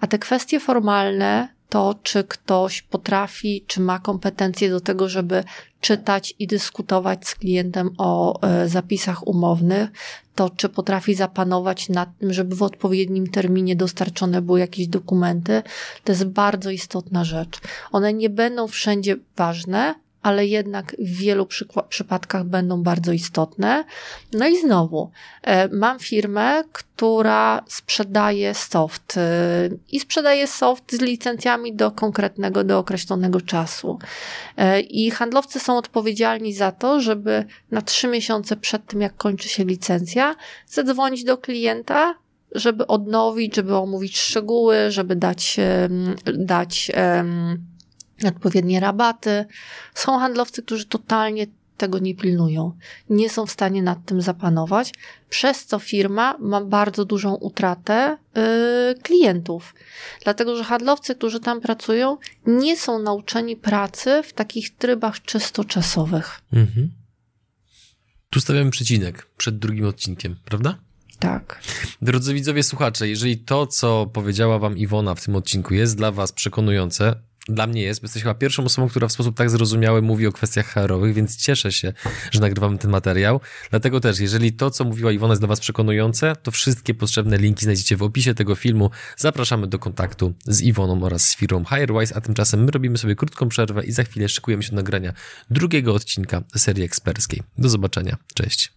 a 0.00 0.06
te 0.06 0.18
kwestie 0.18 0.60
formalne 0.60 1.55
to, 1.68 1.94
czy 2.02 2.24
ktoś 2.24 2.82
potrafi, 2.82 3.64
czy 3.66 3.80
ma 3.80 3.98
kompetencje 3.98 4.70
do 4.70 4.80
tego, 4.80 5.08
żeby 5.08 5.44
czytać 5.80 6.34
i 6.38 6.46
dyskutować 6.46 7.28
z 7.28 7.34
klientem 7.34 7.90
o 7.98 8.40
e, 8.42 8.68
zapisach 8.68 9.26
umownych, 9.26 9.90
to 10.34 10.50
czy 10.50 10.68
potrafi 10.68 11.14
zapanować 11.14 11.88
nad 11.88 12.18
tym, 12.18 12.32
żeby 12.32 12.56
w 12.56 12.62
odpowiednim 12.62 13.26
terminie 13.26 13.76
dostarczone 13.76 14.42
były 14.42 14.60
jakieś 14.60 14.88
dokumenty, 14.88 15.62
to 16.04 16.12
jest 16.12 16.24
bardzo 16.24 16.70
istotna 16.70 17.24
rzecz. 17.24 17.60
One 17.92 18.12
nie 18.12 18.30
będą 18.30 18.68
wszędzie 18.68 19.16
ważne, 19.36 19.94
ale 20.26 20.46
jednak 20.46 20.96
w 20.98 21.16
wielu 21.16 21.46
przypadkach 21.88 22.44
będą 22.44 22.82
bardzo 22.82 23.12
istotne. 23.12 23.84
No 24.32 24.48
i 24.48 24.60
znowu, 24.60 25.10
e, 25.42 25.68
mam 25.68 25.98
firmę, 25.98 26.64
która 26.72 27.64
sprzedaje 27.68 28.54
soft 28.54 29.16
e, 29.16 29.20
i 29.92 30.00
sprzedaje 30.00 30.46
soft 30.46 30.92
z 30.92 31.00
licencjami 31.00 31.74
do 31.74 31.90
konkretnego, 31.90 32.64
do 32.64 32.78
określonego 32.78 33.40
czasu. 33.40 33.98
E, 34.56 34.80
I 34.80 35.10
handlowcy 35.10 35.60
są 35.60 35.78
odpowiedzialni 35.78 36.54
za 36.54 36.72
to, 36.72 37.00
żeby 37.00 37.44
na 37.70 37.82
trzy 37.82 38.08
miesiące 38.08 38.56
przed 38.56 38.86
tym, 38.86 39.00
jak 39.00 39.16
kończy 39.16 39.48
się 39.48 39.64
licencja, 39.64 40.34
zadzwonić 40.66 41.24
do 41.24 41.38
klienta, 41.38 42.14
żeby 42.52 42.86
odnowić, 42.86 43.56
żeby 43.56 43.76
omówić 43.76 44.18
szczegóły, 44.18 44.90
żeby 44.90 45.16
dać, 45.16 45.56
dać 46.34 46.90
odpowiednie 48.24 48.80
rabaty. 48.80 49.44
Są 49.94 50.18
handlowcy, 50.18 50.62
którzy 50.62 50.84
totalnie 50.86 51.46
tego 51.76 51.98
nie 51.98 52.14
pilnują, 52.14 52.72
nie 53.10 53.30
są 53.30 53.46
w 53.46 53.50
stanie 53.50 53.82
nad 53.82 54.04
tym 54.04 54.22
zapanować, 54.22 54.92
przez 55.28 55.66
co 55.66 55.78
firma 55.78 56.36
ma 56.38 56.64
bardzo 56.64 57.04
dużą 57.04 57.34
utratę 57.34 58.16
yy, 58.34 58.42
klientów. 59.02 59.74
Dlatego, 60.24 60.56
że 60.56 60.64
handlowcy, 60.64 61.14
którzy 61.14 61.40
tam 61.40 61.60
pracują, 61.60 62.18
nie 62.46 62.76
są 62.76 62.98
nauczeni 62.98 63.56
pracy 63.56 64.22
w 64.24 64.32
takich 64.32 64.76
trybach 64.76 65.22
czysto 65.22 65.64
czasowych. 65.64 66.40
Mhm. 66.52 66.90
Tu 68.30 68.40
stawiamy 68.40 68.70
przecinek 68.70 69.26
przed 69.36 69.58
drugim 69.58 69.86
odcinkiem, 69.86 70.36
prawda? 70.44 70.78
Tak. 71.18 71.60
Drodzy 72.02 72.34
widzowie, 72.34 72.62
słuchacze, 72.62 73.08
jeżeli 73.08 73.38
to, 73.38 73.66
co 73.66 74.06
powiedziała 74.06 74.58
wam 74.58 74.78
Iwona 74.78 75.14
w 75.14 75.24
tym 75.24 75.36
odcinku 75.36 75.74
jest 75.74 75.96
dla 75.96 76.12
was 76.12 76.32
przekonujące, 76.32 77.14
dla 77.48 77.66
mnie 77.66 77.82
jest, 77.82 78.00
bo 78.00 78.04
jesteś 78.04 78.22
chyba 78.22 78.34
pierwszą 78.34 78.64
osobą, 78.64 78.88
która 78.88 79.08
w 79.08 79.12
sposób 79.12 79.36
tak 79.36 79.50
zrozumiały 79.50 80.02
mówi 80.02 80.26
o 80.26 80.32
kwestiach 80.32 80.66
HR-owych, 80.66 81.14
więc 81.14 81.36
cieszę 81.36 81.72
się, 81.72 81.92
że 82.30 82.40
nagrywamy 82.40 82.78
ten 82.78 82.90
materiał. 82.90 83.40
Dlatego 83.70 84.00
też, 84.00 84.18
jeżeli 84.18 84.52
to, 84.52 84.70
co 84.70 84.84
mówiła 84.84 85.12
Iwona 85.12 85.32
jest 85.32 85.40
dla 85.40 85.48
Was 85.48 85.60
przekonujące, 85.60 86.36
to 86.42 86.50
wszystkie 86.50 86.94
potrzebne 86.94 87.38
linki 87.38 87.64
znajdziecie 87.64 87.96
w 87.96 88.02
opisie 88.02 88.34
tego 88.34 88.54
filmu. 88.54 88.90
Zapraszamy 89.16 89.66
do 89.66 89.78
kontaktu 89.78 90.34
z 90.46 90.62
Iwoną 90.62 91.02
oraz 91.02 91.28
z 91.28 91.36
firmą 91.36 91.64
HireWise, 91.64 92.16
a 92.16 92.20
tymczasem 92.20 92.64
my 92.64 92.70
robimy 92.70 92.98
sobie 92.98 93.16
krótką 93.16 93.48
przerwę 93.48 93.84
i 93.84 93.92
za 93.92 94.04
chwilę 94.04 94.28
szykujemy 94.28 94.62
się 94.62 94.70
do 94.70 94.76
nagrania 94.76 95.12
drugiego 95.50 95.94
odcinka 95.94 96.42
serii 96.56 96.84
eksperckiej. 96.84 97.42
Do 97.58 97.68
zobaczenia. 97.68 98.16
Cześć. 98.34 98.72